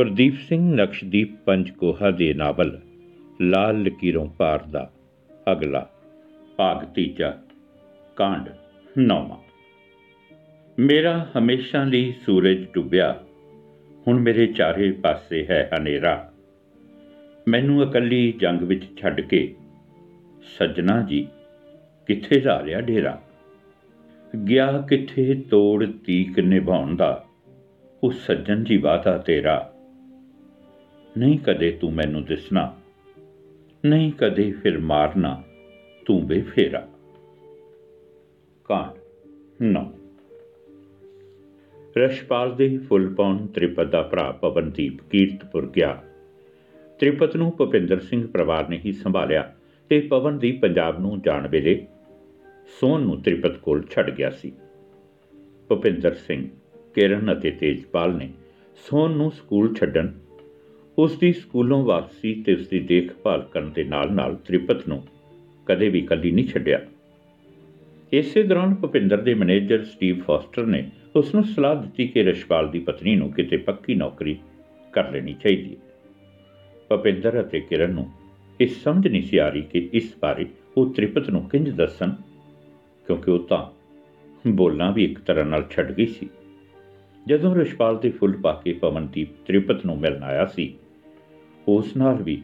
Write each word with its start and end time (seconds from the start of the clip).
ਗੁਰਦੀਪ 0.00 0.34
ਸਿੰਘ 0.48 0.74
ਨਕਸ਼ਦੀਪ 0.74 1.28
ਪੰਚਕੋਹਾ 1.44 2.10
ਦੇ 2.10 2.34
ਨਾਵਲ, 2.34 2.80
ਲਾਲ 3.40 3.82
ਲਕੀਰੋਂ 3.82 4.26
ਪਾਰ 4.26 4.62
ਦਾ 4.62 4.92
ਅਗਲਾ, 5.52 5.90
ਭਾਗ 6.56 6.84
ਤੀਜਾ, 6.84 7.38
ਕਾਂਡ 8.16 8.48
ਨੌਵਾਂ। 8.98 9.36
ਮੇਰਾ 10.78 11.30
ਹਮੇਸ਼ਾ 11.38 11.84
ਲਈ 11.84 12.14
ਸੂਰਜ 12.26 12.66
ਡੁੱਬਿਆ, 12.72 13.22
ਹੁਣ 14.08 14.20
ਮੇਰੇ 14.20 14.46
ਚਾਰੇ 14.46 14.92
ਪਾਸੇ 14.92 15.46
ਹੈ 15.50 15.70
ਹਨੇਰਾ। 15.78 16.32
ਮੈਨੂੰ 17.48 17.82
ਇਕੱਲੀ 17.82 18.32
ਜੰਗ 18.32 18.62
ਵਿੱਚ 18.62 19.00
ਛੱਡ 19.00 19.20
ਕੇ 19.20 19.54
ਸੱਜਣਾ 20.58 21.02
ਜੀ 21.02 21.28
ਕਿੱਥੇ 22.06 22.40
ਜਾ 22.40 22.60
ਲਿਆ 22.60 22.80
ਡੇਰਾ? 22.80 23.22
ਗਿਆ 24.48 24.86
ਕਿੱਥੇ 24.88 25.44
ਤੋੜ 25.50 25.86
ਤੀਕ 25.86 26.38
ਨਿਭਾਉਣ 26.38 26.96
ਦਾ? 26.96 27.24
ਉਹ 28.04 28.12
ਸੱਜਣ 28.12 28.64
ਜੀ 28.64 28.76
ਵਾਦਾ 28.76 29.18
ਤੇਰਾ। 29.18 29.72
ਨਹੀਂ 31.18 31.38
ਕਦੇ 31.38 31.70
ਤੂੰ 31.70 31.92
ਮੈਨੂੰ 31.92 32.24
ਦਿਸਣਾ, 32.24 32.62
ਨਹੀਂ 33.84 34.12
ਕਦੇ 34.12 34.50
ਫਿਰ 34.52 34.78
ਮਾਰਨਾ, 34.78 35.42
ਤੂੰ 36.06 36.26
ਬੇਫੇਰਾ। 36.26 36.86
ਕਾਂਡ 38.64 38.98
ਨੌ। 39.62 39.84
ਰਸ਼ਪਾਲ 41.98 42.54
ਦੇ 42.54 42.78
ਫੁੱਲ 42.78 43.08
ਪਾਉਣ 43.14 43.46
ਤ੍ਰਿਪਤ 43.46 43.86
ਦਾ 43.86 44.02
ਭਰਾ 44.02 44.30
ਪਵਨਦੀਪ 44.32 45.00
ਕੀਰਤਪੁਰ 45.10 45.66
ਗਿਆ। 45.66 46.02
ਤ੍ਰਿਪਤ 46.98 47.36
ਨੂੰ 47.36 47.50
ਭੁਪਿੰਦਰ 47.58 48.00
ਸਿੰਘ 48.00 48.26
ਪਰਿਵਾਰ 48.28 48.68
ਨੇ 48.68 48.80
ਹੀ 48.84 48.92
ਸੰਭਾਲਿਆ 48.92 49.52
ਤੇ 49.90 50.00
ਪਵਨਦੀਪ 50.00 50.60
ਪੰਜਾਬ 50.60 51.00
ਨੂੰ 51.00 51.20
ਜਾਣ 51.20 51.48
ਵੇਲੇ 51.48 51.86
ਸੋਨ 52.80 53.02
ਨੂੰ 53.02 53.20
ਤ੍ਰਿਪਤ 53.22 53.56
ਕੋਲ 53.56 53.84
ਛੱਡ 53.90 54.10
ਗਿਆ 54.10 54.30
ਸੀ। 54.30 54.52
ਭੁਪਿੰਦਰ 55.68 56.14
ਸਿੰਘ, 56.14 56.48
ਕਿਰਨ 56.94 57.32
ਅਤੇ 57.32 57.50
ਤੇਜਪਾਲ 57.50 58.16
ਨੇ 58.16 58.32
ਸੋਨ 58.88 59.16
ਨੂੰ 59.16 59.30
ਸਕੂਲ 59.30 59.74
ਛੱਡਣ 59.74 60.08
ਉਸ 61.00 61.16
ਦੀ 61.18 61.32
ਸਕੂਲੋਂ 61.32 61.84
ਵਾਪਸੀ 61.84 62.32
ਤੇ 62.42 62.54
ਉਸ 62.54 62.68
ਦੀ 62.68 62.78
ਦੇਖਭਾਲ 62.78 63.42
ਕਰਨ 63.52 63.72
ਦੇ 63.72 63.84
ਨਾਲ-ਨਾਲ 63.84 64.34
ਤ੍ਰਿਪਤ 64.36 64.88
ਨੂੰ 64.88 65.02
ਕਦੇ 65.66 65.88
ਵੀ 65.88 65.98
ਇਕੱਲੀ 65.98 66.30
ਨਹੀਂ 66.30 66.46
ਛੱਡਿਆ। 66.46 66.80
ਇਸੇ 68.12 68.42
ਦੌਰਾਨ 68.42 68.74
ਭੁਪਿੰਦਰ 68.74 69.20
ਦੇ 69.20 69.34
ਮੈਨੇਜਰ 69.34 69.84
ਸਟੀਵ 69.84 70.20
ਫੋਸਟਰ 70.20 70.66
ਨੇ 70.66 70.90
ਉਸ 71.16 71.34
ਨੂੰ 71.34 71.44
ਸਲਾਹ 71.44 71.76
ਦਿੱਤੀ 71.76 72.06
ਕਿ 72.08 72.22
ਰਸ਼ਪਾਲ 72.22 72.70
ਦੀ 72.70 72.78
ਪਤਨੀ 72.78 73.14
ਨੂੰ 73.16 73.32
ਕਿਤੇ 73.32 73.56
ਪੱਕੀ 73.56 73.94
ਨੌਕਰੀ 73.94 74.36
ਕਰ 74.92 75.10
ਲੈਣੀ 75.10 75.34
ਚਾਹੀਦੀ 75.34 75.70
ਹੈ। 75.70 75.80
ਭੁਪਿੰਦਰ 76.88 77.40
ਅਤੇ 77.40 77.60
ਕਿਰਨ 77.60 77.90
ਨੂੰ 77.90 78.06
ਇਹ 78.60 78.66
ਸਮਝ 78.66 79.08
ਨਹੀਂ 79.08 79.22
ਸੀ 79.22 79.36
ਆ 79.36 79.48
ਰਹੀ 79.48 79.62
ਕਿ 79.62 79.88
ਇਸ 79.92 80.14
ਬਾਰੇ 80.22 80.46
ਉਹ 80.76 80.94
ਤ੍ਰਿਪਤ 80.94 81.30
ਨੂੰ 81.30 81.48
ਕਿੰਜ 81.48 81.70
ਦੱਸਣ, 81.70 82.10
ਕਿਉਂਕਿ 83.06 83.30
ਉਹ 83.30 83.38
ਤਾਂ 83.38 83.64
ਬੋਲਣਾ 84.50 84.90
ਵੀ 84.90 85.04
ਇੱਕ 85.04 85.18
ਤਰ੍ਹਾਂ 85.18 85.46
ਨਾਲ 85.46 85.66
ਛੱਡ 85.70 85.92
ਗਈ 85.92 86.06
ਸੀ। 86.06 86.28
ਜਦੋਂ 87.28 87.54
ਰਸ਼ਪਾਲ 87.54 87.98
ਦੇ 87.98 88.10
ਫੁੱਲ 88.10 88.32
ਪਾ 88.32 88.52
ਕੇ 88.64 88.72
ਪਵਨਦੀਪ 88.72 89.28
ਤ੍ਰਿਪਤ 89.46 89.86
ਨੂੰ 89.86 89.98
ਮਿਲਣ 89.98 90.22
ਆਇਆ 90.22 90.46
ਸੀ 90.46 90.74
ਉਸ 91.76 91.96
ਨਾਲ 91.96 92.22
ਵੀ 92.22 92.42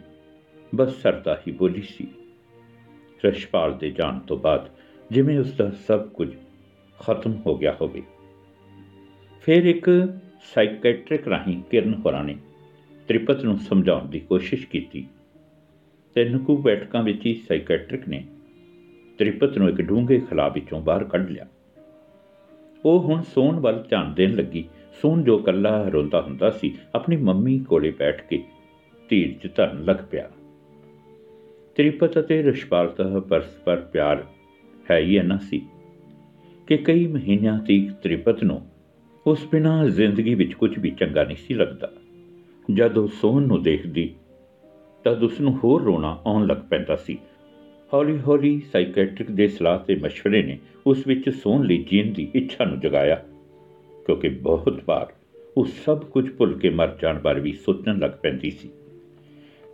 ਬਸ 0.74 1.02
ਸਰਦਾ 1.02 1.40
ਹੀ 1.46 1.52
ਬੋਲੀ 1.52 1.82
ਸੀ। 1.82 2.06
ਰਸ਼ਪਾਲ 3.24 3.78
ਦੇ 3.78 3.90
ਜਾਣ 3.90 4.18
ਤੋਂ 4.18 4.36
ਬਾਅਦ 4.36 4.68
ਜਿਵੇਂ 5.10 5.38
ਉਸ 5.38 5.52
ਦਾ 5.52 5.70
ਸਭ 5.70 6.08
ਕੁਝ 6.08 6.28
ਖਤਮ 7.00 7.34
ਹੋ 7.46 7.56
ਗਿਆ 7.56 7.76
ਹੋਵੇ। 7.80 8.02
ਫਿਰ 9.40 9.64
ਇੱਕ 9.64 9.90
ਸਾਈਕੈਟ੍ਰਿਕ 10.54 11.28
ਰਾਹੀਂ 11.28 11.62
ਕਿਰਨ 11.70 11.94
ਹੋਰਾਂ 11.94 12.24
ਨੇ 12.24 12.36
ਤ੍ਰਿਪਤ 13.08 13.44
ਨੂੰ 13.44 13.56
ਸਮਝਾਉਣ 13.56 14.06
ਦੀ 14.06 14.20
ਕੋਸ਼ਿਸ਼ 14.20 14.66
ਕੀਤੀ। 14.66 15.06
ਤਿੰਨ 16.14 16.38
ਕੁ 16.38 16.56
ਬੈਠਕਾਂ 16.56 17.02
ਵਿੱਚ 17.02 17.26
ਹੀ 17.26 17.34
ਸਾਈਕੈਟ੍ਰਿਕ 17.34 18.08
ਨੇ 18.08 18.24
ਤ੍ਰਿਪਤ 19.18 19.58
ਨੂੰ 19.58 19.68
ਇੱਕ 19.68 19.80
ਡੂੰਘੇ 19.80 20.20
ਖਲਾ 20.20 20.48
ਵਿੱਚੋਂ 20.48 20.80
ਬਾਹਰ 20.80 21.04
ਕੱਢ 21.04 21.30
ਲਿਆ। 21.30 21.46
ਉਹ 22.84 23.00
ਹੁਣ 23.00 23.22
ਸੋਨ 23.22 23.60
ਵੱਲ 23.60 23.84
ਧਿਆਨ 23.88 24.14
ਦੇਣ 24.14 24.34
ਲੱਗੀ। 24.34 24.64
ਸੋਨ 25.02 25.24
ਜੋ 25.24 25.38
ਕੱਲਾ 25.38 25.88
ਰੋਂਦਾ 25.88 26.20
ਹੁੰਦਾ 26.22 26.50
ਸੀ, 26.50 26.78
ਆਪਣੀ 26.94 27.16
ਮੰਮੀ 27.16 27.58
ਕੋਲੇ 27.58 27.90
ਬੈਠ 27.90 28.26
ਕੇ 28.26 28.42
ਧੀਰਜ 29.08 29.50
ਧਰਨ 29.56 29.84
ਲੱਗ 29.84 29.96
ਪਿਆ। 30.10 30.30
ਤ੍ਰਿਪਤ 31.76 32.18
ਅਤੇ 32.18 32.42
ਰਸ਼ਪਾਲ 32.42 32.94
ਦਾ 32.98 33.20
ਪਰਸਪਰ 33.20 33.76
ਪਿਆਰ 33.76 34.24
ਹੈ 34.90 34.98
ਹੀ 34.98 35.18
ਨਾ 35.18 35.36
ਸੀ 35.36 35.60
ਕਿ 36.66 36.76
ਕਈ 36.76 37.06
ਮਹੀਨਿਆਂ 37.06 37.58
ਤੱਕ 37.58 37.92
ਤ੍ਰਿਪਤ 38.02 38.42
ਨੂੰ 38.44 38.60
ਉਸ 39.26 39.46
ਬਿਨਾ 39.52 39.88
ਜ਼ਿੰਦਗੀ 39.88 40.34
ਵਿੱਚ 40.34 40.54
ਕੁਝ 40.54 40.78
ਵੀ 40.78 40.90
ਚੰਗਾ 40.90 41.24
ਨਹੀਂ 41.24 41.36
ਸੀ 41.36 41.54
ਲੱਗਦਾ। 41.54 41.92
ਜਦੋਂ 42.74 43.08
ਸੋਨ 43.08 43.42
ਨੂੰ 43.42 43.62
ਦੇਖਦੀ, 43.62 44.14
ਤਦ 45.04 45.22
ਉਸ 45.22 45.40
ਨੂੰ 45.40 45.58
ਹੋਰ 45.64 45.82
ਰੋਣਾ 45.82 46.22
ਆਉਣ 46.26 46.46
ਲੱਗ 46.46 46.56
ਪੈਂਦਾ 46.56 46.96
ਸੀ। 46.96 47.18
ਹੌਲੀ-ਹੌਲੀ 47.92 48.60
ਸਾਈਕੈਟ੍ਰਿਕ 48.72 49.30
ਦੇ 49.30 49.48
ਸਲਾਹ 49.48 49.78
ਤੇ 49.78 49.96
مشਵਰੇ 49.96 50.42
ਨੇ 50.42 50.58
ਉਸ 50.86 51.06
ਵਿੱਚ 51.06 51.28
ਸੋਨ 51.30 51.66
ਲਈ 51.66 51.84
ਜੀਣ 51.90 52.12
ਦੀ 52.12 52.28
ਇੱਛਾ 52.34 52.64
ਨੂੰ 52.64 52.80
ਜਗਾਇਆ, 52.80 53.22
ਕਿਉਂਕਿ 54.06 54.28
ਬਹੁਤ 54.28 54.82
ਵਾਰ 54.88 55.12
ਉਹ 55.56 55.66
ਸਭ 55.84 56.04
ਕੁਝ 56.04 56.30
ਭੁੱਲ 56.30 56.58
ਕੇ 56.58 56.70
ਮਰ 56.70 56.96
ਜਾਣ 57.02 57.18
ਬਾਰੇ 57.18 57.40
ਵੀ 57.40 57.52
ਸੋਚਣ 57.52 57.98
ਲੱਗ 57.98 58.10
ਪੈਂਦੀ 58.22 58.50
ਸੀ। 58.50 58.70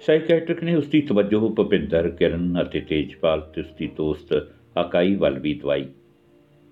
ਸਾਈਕੈਟ੍ਰਿਕ 0.07 0.63
ਨੇ 0.65 0.75
ਉਸ 0.75 0.87
ਦੀ 0.89 1.01
ਤਵੱਜੋ 1.01 1.49
ਭਪਿੰਦਰ 1.51 2.09
ਕਿਰਨ 2.11 2.61
ਅਤੇ 2.63 2.81
ਤੇਜਪਾਲ 2.81 3.41
ਤੇ 3.55 3.61
ਉਸ 3.61 3.67
ਦੀ 3.79 3.87
ਦੋਸਤ 3.97 4.33
ਅਕਾਈ 4.81 5.15
ਵੱਲ 5.15 5.39
ਵੀ 5.39 5.53
ਦਵਾਈ। 5.55 5.87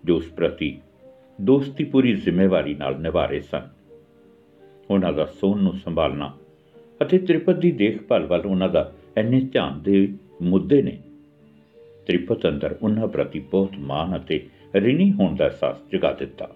ਜੋ 0.05 0.17
ਉਸ 0.17 0.27
ਪ੍ਰਤੀ 0.29 0.79
ਦੋਸਤੀ 1.41 1.85
ਪੂਰੀ 1.85 2.15
ਜ਼ਿੰਮੇਵਾਰੀ 2.15 2.75
ਨਾਲ 2.75 2.99
ਨਿਭਾ 3.01 3.27
ਰਹੇ 3.27 3.41
ਸਨ। 3.41 3.69
ਉਹਨਾਂ 4.91 5.13
ਦਾ 5.13 5.25
ਸੋਨ 5.41 5.63
ਨੂੰ 5.63 5.73
ਸੰਭਾਲਣਾ 5.75 6.33
ਅਤੇ 7.03 7.19
ਤ੍ਰਿਪਤ 7.19 7.57
ਦੀ 7.57 7.71
ਦੇਖਭਾਲ 7.73 8.27
ਵੱਲ 8.27 8.47
ਉਹਨਾਂ 8.47 8.69
ਦਾ 8.69 8.93
ਇੰਨੇ 9.19 9.41
ਧਿਆਨ 9.43 9.81
ਦੇ 9.83 10.07
ਮੁੱਦੇ 10.43 10.83
ਨੇ। 10.83 10.99
ਤ੍ਰਿਪਤ 12.07 12.47
ਅੰਦਰ 12.49 12.77
ਉਹਨਾਂ 12.83 13.09
ਪ੍ਰਤੀ 13.09 13.41
ਬਹੁਤ 13.51 13.79
ਮਾਣ 13.79 14.19
ਅਤੇ 14.19 14.47
ਰਿਣੀ 14.75 15.11
ਹੋਣ 15.13 15.37
ਦਾ 15.37 15.49
ਅਹਿਸਾਸ 15.49 15.77
ਜਗਾ 15.93 16.13
ਦਿੱਤਾ। 16.13 16.51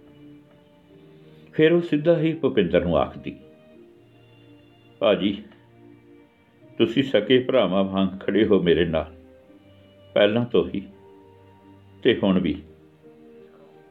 ਫਿਰ 1.53 1.73
ਉਹ 1.73 1.81
ਸਿੱਧਾ 1.81 2.19
ਹੀ 2.19 2.33
ਭੁਪਿੰਦਰ 2.35 2.85
ਨੂੰ 2.85 2.97
ਆਖਦੀ, 2.99 3.37
ਭਾਜੀ 5.01 5.37
ਤੁਸੀਂ 6.79 7.03
ਸਕੇ 7.03 7.39
ਭਰਾਵਾਂ 7.39 7.85
ਵਾਂਗ 7.85 8.21
ਖੜੇ 8.21 8.45
ਹੋ 8.45 8.63
ਮੇਰੇ 8.63 8.85
ਨਾਲ। 8.85 9.15
ਪਹਿਲਾਂ 10.15 10.45
ਤੋਂ 10.45 10.69
ਹੀ 10.75 10.83
ਤੇ 12.03 12.19
ਹੁਣ 12.23 12.41
ਵੀ। 12.41 12.63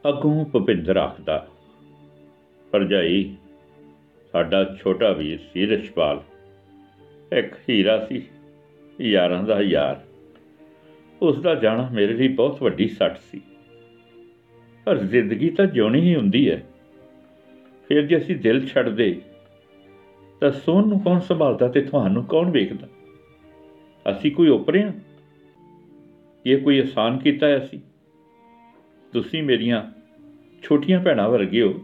ਅੱਗੋਂ 0.08 0.44
ਭੁਪਿੰਦਰ 0.44 0.96
ਆਖਦਾ 0.96 1.48
ਪਰਜਾਈ 2.70 3.36
ਸਾਡਾ 4.32 4.76
ਛੋਟਾ 4.80 5.12
ਵੀਰ 5.12 5.40
ਸੀ 5.52 5.66
ਰਸ਼ਪਾਲ 5.66 6.22
ਇੱਕ 7.32 7.54
ਹੀਰਾ 7.68 8.06
ਸੀ, 8.06 8.22
ਯਾਰਾਂ 9.00 9.42
ਦਾ 9.42 9.60
ਯਾਰ। 9.60 10.00
ਉਸ 11.22 11.40
ਦਾ 11.40 11.54
ਜਾਣਾ 11.54 11.90
ਮੇਰੇ 11.92 12.12
ਲਈ 12.12 12.28
ਬਹੁਤ 12.28 12.62
ਵੱਡੀ 12.62 12.88
ਸੱਟ 12.88 13.18
ਸੀ। 13.32 13.40
ਪਰ 14.84 14.96
ਜ਼ਿੰਦਗੀ 14.96 15.50
ਤਾਂ 15.50 15.66
ਜਿਉਣੀ 15.66 16.00
ਹੀ 16.00 16.16
ਹੁੰਦੀ 16.16 16.50
ਹੈ। 16.50 16.66
ਫਿਰ 17.88 18.06
ਜੇ 18.06 18.16
ਅਸੀਂ 18.16 18.36
ਦਿਲ 18.36 18.68
ਛੱਡ 18.68 18.88
ਦੇ 18.88 19.20
ਤਾਂ 20.42 20.50
ਸੋਨ 20.52 20.88
ਨੂੰ 20.88 21.00
ਕੌਣ 21.00 21.20
ਸੰਭਾਲਦਾ 21.20 21.68
ਤੇ 21.68 21.80
ਤੁਹਾਨੂੰ 21.80 22.24
ਕੌਣ 22.24 22.50
ਵੇਖਦਾ? 22.50 22.86
ਅਸੀਂ 24.06 24.30
ਕੋਈ 24.32 24.48
ਉਪਰੇ 24.48 24.82
ਹਾਂ? 24.82 24.92
ਇਹ 26.46 26.62
ਕੋਈ 26.62 26.78
ਆਸਾਨ 26.78 27.18
ਕੀਤਾ 27.18 27.46
ਹੈ 27.46 27.56
ਅਸੀਂ? 27.58 27.80
ਤੁਸੀਂ 29.12 29.42
ਮੇਰੀਆਂ 29.42 29.82
ਛੋਟੀਆਂ 30.62 31.00
ਭੈਣਾਂ 31.00 31.28
ਵਰਗੇ 31.28 31.62
ਹੋ। 31.62 31.74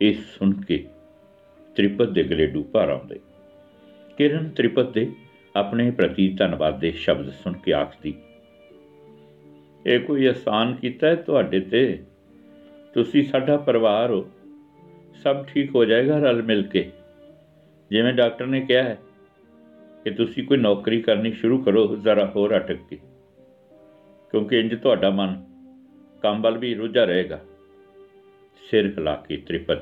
ਇਹ 0.00 0.14
ਸੁਣ 0.14 0.52
ਕੇ 0.62 0.84
ਤ੍ਰਿਪਤ 1.76 2.08
ਦੇ 2.08 2.22
ਗਲੇ 2.22 2.46
ਡੂਪਾ 2.46 2.84
ਆਉਂਦੇ। 2.84 3.20
ਕਿਰਨ 4.18 4.48
ਤ੍ਰਿਪਤ 4.48 4.92
ਦੇ 4.92 5.10
ਆਪਣੇ 5.56 5.90
ਪ੍ਰਤੀ 5.90 6.28
ਧੰਨਵਾਦ 6.38 6.78
ਦੇ 6.80 6.90
ਸ਼ਬਦ 6.90 7.30
ਸੁਣ 7.30 7.52
ਕੇ 7.52 7.72
ਆਖਦੀ, 7.72 8.14
ਇਹ 9.86 10.00
ਕੋਈ 10.00 10.26
ਆਸਾਨ 10.26 10.74
ਕੀਤਾ 10.74 11.06
ਹੈ 11.06 11.14
ਤੁਹਾਡੇ 11.16 11.60
ਤੇ? 11.60 12.02
ਤੁਸੀਂ 12.94 13.22
ਸਾਡਾ 13.22 13.56
ਪਰਿਵਾਰ 13.56 14.10
ਹੋ। 14.10 14.24
ਸਭ 15.22 15.44
ਠੀਕ 15.44 15.74
ਹੋ 15.74 15.84
ਜਾਏਗਾ 15.84 16.18
ਰਲ 16.18 16.42
ਮਿਲ 16.42 16.62
ਕੇ? 16.62 16.90
ਜਿਵੇਂ 17.90 18.12
ਡਾਕਟਰ 18.12 18.46
ਨੇ 18.46 18.60
ਕਿਹਾ 18.60 18.82
ਹੈ 18.82 18.98
ਕਿ 20.04 20.10
ਤੁਸੀਂ 20.10 20.44
ਕੋਈ 20.44 20.58
ਨੌਕਰੀ 20.58 21.02
ਕਰਨੀ 21.02 21.32
ਸ਼ੁਰੂ 21.32 21.62
ਕਰੋ, 21.62 21.96
ਜ਼ਰਾ 21.96 22.32
ਹੋਰ 22.36 22.56
ਅਟਕ 22.56 22.78
ਕੇ। 22.90 22.96
ਕਿਉਂਕਿ 24.30 24.60
ਇੰਜ 24.60 24.80
ਤੁਹਾਡਾ 24.80 25.10
ਮਨ 25.10 25.44
ਕੰਮ 26.22 26.42
ਵੱਲ 26.42 26.58
ਵੀ 26.58 26.74
ਰੁੱਝਾ 26.74 27.04
ਰਹੇਗਾ। 27.04 27.40
ਸਿਰ 28.70 28.86
ਹਿਲਾ 28.98 29.16
ਕੇ 29.28 29.36
ਤ੍ਰਿਪਤ 29.36 29.78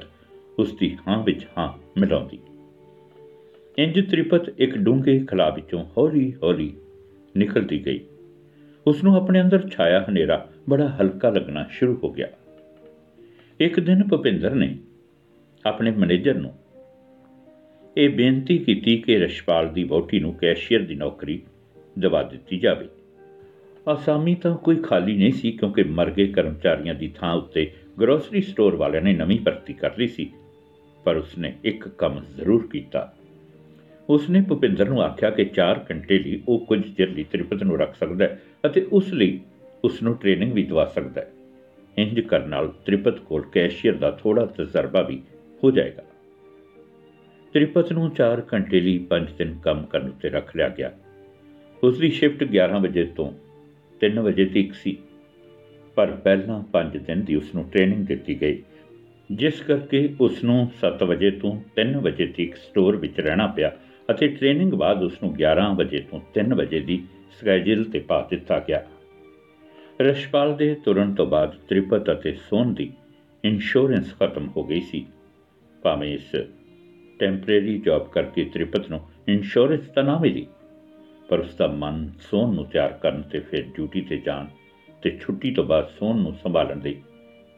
ਉਸ 0.58 0.76
ਦੀ 0.76 0.96
ਹਾਂ 1.08 1.22
ਵਿੱਚ 1.22 1.46
ਹਾਂ 1.58 2.00
ਮਿਲਾਉਂਦੀ। 2.00 2.38
ਇੰਜ 3.78 4.10
ਤ੍ਰਿਪਤ 4.10 4.48
ਇੱਕ 4.60 4.78
ਡੂੰਘੇ 4.78 5.24
ਖਲਾ 5.24 5.50
ਵਿੱਚੋਂ 5.50 5.84
ਹੌਲੀ-ਹੌਲੀ 5.98 6.76
ਨਿਕਲਦੀ 7.36 7.86
ਗਈ। 7.86 8.00
ਉਸ 8.86 9.04
ਨੂੰ 9.04 9.16
ਆਪਣੇ 9.16 9.40
ਅੰਦਰ 9.40 9.68
ਛਾਇਆ 9.68 10.06
ਹਨੇਰਾ 10.10 10.48
ਬੜਾ 10.70 10.88
ਹਲਕਾ 10.88 11.30
ਲੱਗਣਾ 11.30 11.66
ਸ਼ੁਰੂ 11.70 11.98
ਹੋ 12.04 12.12
ਗਿਆ। 12.12 12.28
ਇੱਕ 13.60 13.80
ਦਿਨ 13.80 14.08
ਭੁਪਿੰਦਰ 14.08 14.54
ਨੇ 14.54 14.78
ਆਪਣੇ 15.66 15.90
ਮੈਨੇਜਰ 15.90 16.34
ਨੂੰ 16.34 16.54
ਇਹ 17.96 18.08
ਬੇਨਤੀ 18.10 18.56
ਕੀਤੀ 18.58 18.96
ਕਿ 18.96 19.18
ਰਸ਼ਪਾਲ 19.18 19.68
ਦੀ 19.68 19.82
ਵੋਟੀ 19.84 20.20
ਨੂੰ 20.20 20.32
ਕੈਸ਼ੀਅਰ 20.34 20.80
ਦੀ 20.80 20.94
ਨੌਕਰੀ 20.94 21.40
ਦਵਾ 21.98 22.22
ਦਿੱਤੀ 22.22 22.58
ਜਾਵੇ। 22.58 22.86
ਅਸਾਮੀ 23.86 24.34
ਤਾਂ 24.34 24.56
ਕੋਈ 24.56 24.76
ਖਾਲੀ 24.76 25.16
ਨਹੀਂ 25.16 25.32
ਸੀ 25.32 25.50
ਕਿਉਂਕਿ 25.52 25.82
ਮਰ 25.82 26.10
ਗਏ 26.10 26.26
ਕਰਮਚਾਰੀਆਂ 26.26 26.94
ਦੀ 26.94 27.08
ਥਾਂ 27.16 27.34
ਉੱਤੇ 27.34 27.70
ਗਰੋਸਰੀ 28.00 28.40
ਸਟੋਰ 28.42 28.76
ਵਾਲਿਆਂ 28.76 29.02
ਨੇ 29.02 29.12
ਨਵੀਂ 29.12 29.38
ਭਰਤੀ 29.40 29.72
ਕਰ 29.72 29.98
ਲਈ 29.98 30.06
ਸੀ, 30.06 30.28
ਪਰ 31.04 31.16
ਉਸਨੇ 31.16 31.52
ਇੱਕ 31.64 31.86
ਕੰਮ 31.88 32.20
ਜ਼ਰੂਰ 32.36 32.66
ਕੀਤਾ। 32.66 33.12
ਉਸਨੇ 34.08 34.40
ਭੁਪਿੰਦਰ 34.48 34.88
ਨੂੰ 34.88 35.02
ਆਖਿਆ 35.02 35.30
ਕਿ 35.30 35.44
4 35.44 35.84
ਘੰਟੇ 35.90 36.18
ਲਈ 36.18 36.40
ਉਹ 36.48 36.64
ਕੁਝ 36.66 36.80
ਚਿਰ 36.96 37.10
ਲਈ 37.10 37.24
ਤ੍ਰਿਪਤ 37.32 37.62
ਨੂੰ 37.62 37.78
ਰੱਖ 37.78 37.94
ਸਕਦਾ 37.94 38.24
ਹੈ 38.24 38.40
ਅਤੇ 38.66 38.86
ਉਸ 38.92 39.12
ਲਈ 39.12 39.38
ਉਸ 39.84 40.02
ਨੂੰ 40.02 40.14
ਟ੍ਰੇਨਿੰਗ 40.16 40.52
ਵੀ 40.52 40.64
ਦਵਾ 40.64 40.84
ਸਕਦਾ 40.84 41.20
ਹੈ। 41.20 41.30
ਇੰਜ 41.96 42.20
ਕਰਨ 42.20 42.48
ਨਾਲ 42.48 42.72
ਤ੍ਰਿਪਤ 42.86 43.18
ਕੋਲ 43.18 43.44
ਕੈਸ਼ੀਅਰ 43.52 43.94
ਦਾ 43.94 44.10
ਥੋੜਾ 44.10 44.46
ਤਜਰਬਾ 44.46 45.02
ਵੀ 45.02 45.20
ਹੋ 45.64 45.70
ਜਾਏਗਾ। 45.70 46.02
ਤ੍ਰਿਪਤ 47.54 47.92
ਨੂੰ 47.92 48.10
4 48.10 48.40
ਘੰਟੇ 48.52 48.80
ਲਈ 48.80 48.98
5 49.10 49.26
ਦਿਨ 49.38 49.54
ਕੰਮ 49.62 49.84
ਕਰਨ 49.86 50.08
ਉੱਤੇ 50.08 50.28
ਰੱਖ 50.28 50.56
ਲਿਆ 50.56 50.68
ਗਿਆ। 50.68 50.90
ਉਸ 51.82 51.98
ਦੀ 51.98 52.08
ਸ਼ਿਫਟ 52.10 52.42
11 52.44 52.78
ਵਜੇ 52.80 53.04
ਤੋਂ 53.16 53.26
3 54.00 54.18
ਵਜੇ 54.18 54.44
ਤੱਕ 54.44 54.74
ਸੀ। 54.74 54.96
ਪਰ 55.96 56.10
ਪਹਿਲਾਂ 56.24 56.58
5 56.72 56.96
ਦਿਨ 56.98 57.22
ਦੀ 57.24 57.34
ਉਸ 57.34 57.54
ਨੂੰ 57.54 57.64
ਟ੍ਰੇਨਿੰਗ 57.70 58.06
ਦਿੱਤੀ 58.06 58.40
ਗਈ, 58.40 58.62
ਜਿਸ 59.30 59.60
ਕਰਕੇ 59.60 60.00
ਉਸ 60.20 60.42
ਨੂੰ 60.44 60.56
7 60.80 61.02
ਵਜੇ 61.02 61.30
ਤੋਂ 61.30 61.52
3 61.76 61.94
ਵਜੇ 62.00 62.26
ਤੱਕ 62.26 62.56
ਸਟੋਰ 62.56 62.96
ਵਿੱਚ 62.96 63.20
ਰਹਿਣਾ 63.20 63.46
ਪਿਆ 63.46 63.70
ਅਤੇ 64.10 64.28
ਟ੍ਰੇਨਿੰਗ 64.28 64.72
ਬਾਅਦ 64.72 65.02
ਉਸ 65.02 65.22
ਨੂੰ 65.22 65.32
11 65.34 65.68
ਵਜੇ 65.74 66.00
ਤੋਂ 66.10 66.20
3 66.34 66.54
ਵਜੇ 66.54 66.80
ਦੀ 66.80 67.00
ਸਕੇਜੂਲ 67.38 67.84
ਤੇ 67.84 67.98
ਪਾ 68.00 68.20
ਦਿੱਤਾ 68.30 68.58
ਗਿਆ। 68.68 68.82
ਰਸ਼ਪਾਲ 70.00 70.56
ਦੇ 70.56 70.74
ਤੁਰਨ 70.74 71.14
ਤੋਂ 71.14 71.26
ਬਾਅਦ 71.26 71.54
ਤ੍ਰਿਪਤ 71.68 72.12
ਅਤੇ 72.12 72.32
ਸੋਨ 72.50 72.74
ਦੀ 72.74 72.90
ਇੰਸ਼ੋਰੈਂਸ 73.44 74.14
ਖਤਮ 74.18 74.48
ਹੋ 74.56 74.64
ਗਈ 74.64 74.80
ਸੀ। 74.80 75.06
ਭਾਵੇਂ 75.82 76.14
ਇਸ 76.14 76.36
ਟੈਂਪਰੇਰੀ 77.18 77.78
ਜੌਬ 77.78 78.08
ਕਰਕੇ 78.08 78.44
ਤ੍ਰਿਪਤ 78.44 78.90
ਨੂੰ 78.90 79.00
ਇੰਸ਼ੋਰੈਂਸ 79.28 79.88
ਤਾਂ 79.88 80.02
ਨਾ 80.04 80.18
ਮਿਲੀ, 80.18 80.46
ਪਰ 81.28 81.38
ਉਸ 81.38 81.54
ਦਾ 81.54 81.66
ਮਨ 81.66 82.08
ਸੋਨ 82.20 82.54
ਨੂੰ 82.54 82.64
ਤਿਆਰ 82.64 82.92
ਕਰਨ 82.92 83.22
ਤੇ 83.22 83.40
ਫਿਰ 83.40 83.64
ਡਿਊਟੀ 83.76 84.00
ਤੇ 84.00 84.16
ਜਾਣ 84.16 84.46
ਤੇ 85.02 85.16
ਛੁੱਟੀ 85.20 85.50
ਤੋਂ 85.54 85.64
ਬਾਅਦ 85.64 85.88
ਸੋਨ 85.88 86.20
ਨੂੰ 86.20 86.34
ਸੰਭਾਲਣ 86.34 86.80
ਲਈ 86.80 86.96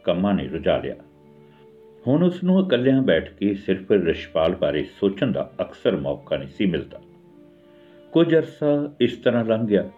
ਕੰਮਾਂ 0.05 0.35
ਨੇ 0.35 0.47
ਰੁਝਾ 0.49 0.77
ਲਿਆ। 0.79 0.95
ਹੁਣ 2.05 2.23
ਉਸ 2.25 2.43
ਨੂੰ 2.45 2.61
ਇਕੱਲਿਆਂ 2.61 3.03
ਬੈਠ 3.03 3.31
ਕੇ 3.31 3.55
ਸਿਰਫ 3.55 3.91
ਰਿਸ਼ਪਾਲ 3.93 4.55
ਬਾਰੇ 4.55 4.83
ਸੋਚਣ 4.99 5.33
ਦਾ 5.33 5.51
ਅਕਸਰ 5.63 5.97
ਮੌਕਾ 5.97 6.37
ਨਹੀਂ 6.37 6.49
ਸੀ 6.49 6.67
ਮਿਲਦਾ। 6.67 7.01
ਕੁਝ 8.13 8.35
ਅਰਸਾ 8.35 8.69
ਇਸ 9.01 9.17
ਤਰ੍ਹਾਂ 9.17 9.45
ਲੰਘ 9.45 9.67
ਗਿਆ 9.67 9.89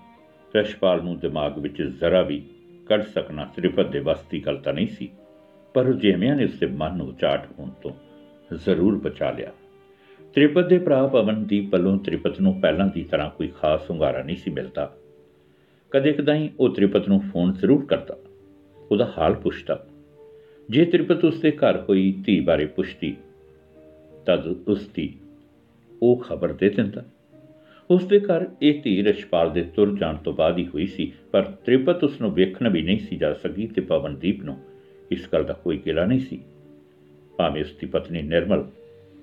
ਰਿਸ਼ਪਾਲ 0.54 1.02
ਨੂੰ 1.02 1.18
ਦਿਮਾਗ 1.18 1.58
ਵਿੱਚ 1.58 1.82
ਜ਼ਰਾ 1.82 2.22
ਵੀ 2.22 2.42
ਕੱਢ 2.86 3.02
ਸਕਣਾ 3.04 3.44
ਤ੍ਰਿਪਤ 3.56 3.86
ਦੇ 3.86 3.98
ਵਸ 3.98 4.22
ਦੀ 4.30 4.44
ਗੱਲ 4.46 4.56
ਤਾਂ 4.56 4.72
ਨਹੀਂ 4.72 4.86
ਸੀ, 4.88 5.08
ਪਰ 5.74 5.92
ਜਿਵੇਂ 5.92 6.34
ਨੇ 6.34 6.44
ਉਸ 6.44 6.58
ਦੇ 6.58 6.66
ਮਨ 6.66 6.96
ਨੂੰ 6.96 7.14
ਚਾਟ 7.14 7.46
ਹੋਣ 7.58 7.70
ਤੋਂ 7.82 7.90
ਜ਼ਰੂਰ 8.56 8.94
ਬਚਾ 8.94 9.30
ਲਿਆ। 9.30 9.52
ਤ੍ਰਿਪਤ 10.34 10.66
ਦੇ 10.66 10.78
ਭਰਾ 10.78 11.06
ਪਵਨਦੀਪ 11.06 11.72
ਵੱਲੋਂ 11.72 11.98
ਤ੍ਰਿਪਤ 11.98 12.40
ਨੂੰ 12.40 12.60
ਪਹਿਲਾਂ 12.60 12.86
ਦੀ 12.86 13.04
ਤਰ੍ਹਾਂ 13.04 13.30
ਕੋਈ 13.30 13.48
ਖਾਸ 13.48 13.90
ਹੁੰਗਾਰਾ 13.90 14.22
ਨਹੀਂ 14.22 14.36
ਸੀ 14.36 14.50
ਮਿਲਦਾ। 14.50 14.96
ਕਦੇ 15.90 16.12
ਕਦਾਈ 16.12 16.50
ਉਹ 16.60 16.74
ਤ੍ਰਿਪਤ 16.74 17.08
ਨੂੰ 17.08 17.20
ਫੋਨ 17.20 17.52
ਜ਼ਰੂਰ 17.52 17.84
ਕਰਦਾ। 17.86 18.16
ਉਹਦਾ 18.90 19.12
ਹਾਲ 19.18 19.34
ਪੁੱਛਦਾ। 19.34 19.86
ਜੇ 20.70 20.84
ਤ੍ਰਿਪਤ 20.84 21.24
ਉਸ 21.24 21.40
ਦੇ 21.40 21.50
ਘਰ 21.50 21.80
ਹੋਈ 21.88 22.22
ਧੀ 22.26 22.40
ਬਾਰੇ 22.40 22.66
ਪੁੱਛਦੀ, 22.66 23.16
ਤਦ 24.26 24.46
ਉਸ 24.68 24.88
ਦੀ 24.88 25.14
ਉਹ 26.02 26.16
ਖਬਰ 26.16 26.52
ਦੇ 26.52 26.68
ਦਿੰਦਾ। 26.68 27.04
ਉਸ 27.90 28.04
ਦੇ 28.04 28.20
ਘਰ 28.20 28.46
ਇਹ 28.62 28.82
ਧੀ 28.82 29.02
ਰਸ਼ਪਾਲ 29.02 29.50
ਦੇ 29.50 29.62
ਤੁਰ 29.62 29.98
ਜਾਣ 29.98 30.16
ਤੋਂ 30.16 30.32
ਬਾਅਦ 30.32 30.58
ਹੀ 30.58 30.66
ਹੋਈ 30.66 30.86
ਸੀ, 30.86 31.12
ਪਰ 31.32 31.42
ਤ੍ਰਿਪਤ 31.42 32.04
ਉਸ 32.04 32.20
ਨੂੰ 32.20 32.34
ਵੇਖਣ 32.34 32.68
ਵੀ 32.68 32.82
ਨਹੀਂ 32.82 32.98
ਸੀ 32.98 33.16
ਜਾ 33.16 33.32
ਸਕੀ 33.34 33.66
ਤੇ 33.66 33.80
ਪਵਨਦੀਪ 33.80 34.42
ਨੂੰ 34.42 34.58
ਇਸ 35.10 35.28
ਗੱਲ 35.32 35.44
ਦਾ 35.44 35.52
ਕੋਈ 35.52 35.78
ਗਿਲਾ 35.86 36.04
ਨਹੀਂ 36.04 36.20
ਸੀ। 36.20 36.40
ਭਾਵੇਂ 37.38 37.62
ਉਸ 37.62 37.72
ਦੀ 37.80 37.86
ਪਤਨੀ 37.86 38.22
ਨਿਰਮਲ 38.22 38.70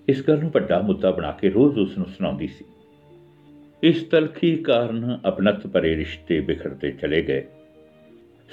ਇਸ 0.09 0.27
ਗੱਲ 0.27 0.39
ਨੂੰ 0.39 0.51
ਵੱਡਾ 0.51 0.81
ਮੁੱਦਾ 0.81 1.12
ਬਣਾ 1.12 1.31
ਕੇ 1.31 1.50
ਰੋਜ਼ 1.50 1.79
ਉਸ 1.79 1.97
ਨੂੰ 1.97 2.07
ਸੁਣਾਉਂਦੀ 2.07 2.47
ਸੀ। 2.47 2.65
ਇਸ 3.83 4.03
ਤਲਖੀ 4.03 4.56
ਕਾਰਨ 4.56 5.19
ਅਪਨਤ 5.27 5.67
ਪਰੇ 5.67 5.95
ਰਿਸ਼ਤੇ 5.95 6.39
ਵਿਖਰਦੇ 6.39 6.91
ਚਲੇ 6.91 7.21
ਗਏ। 7.21 7.45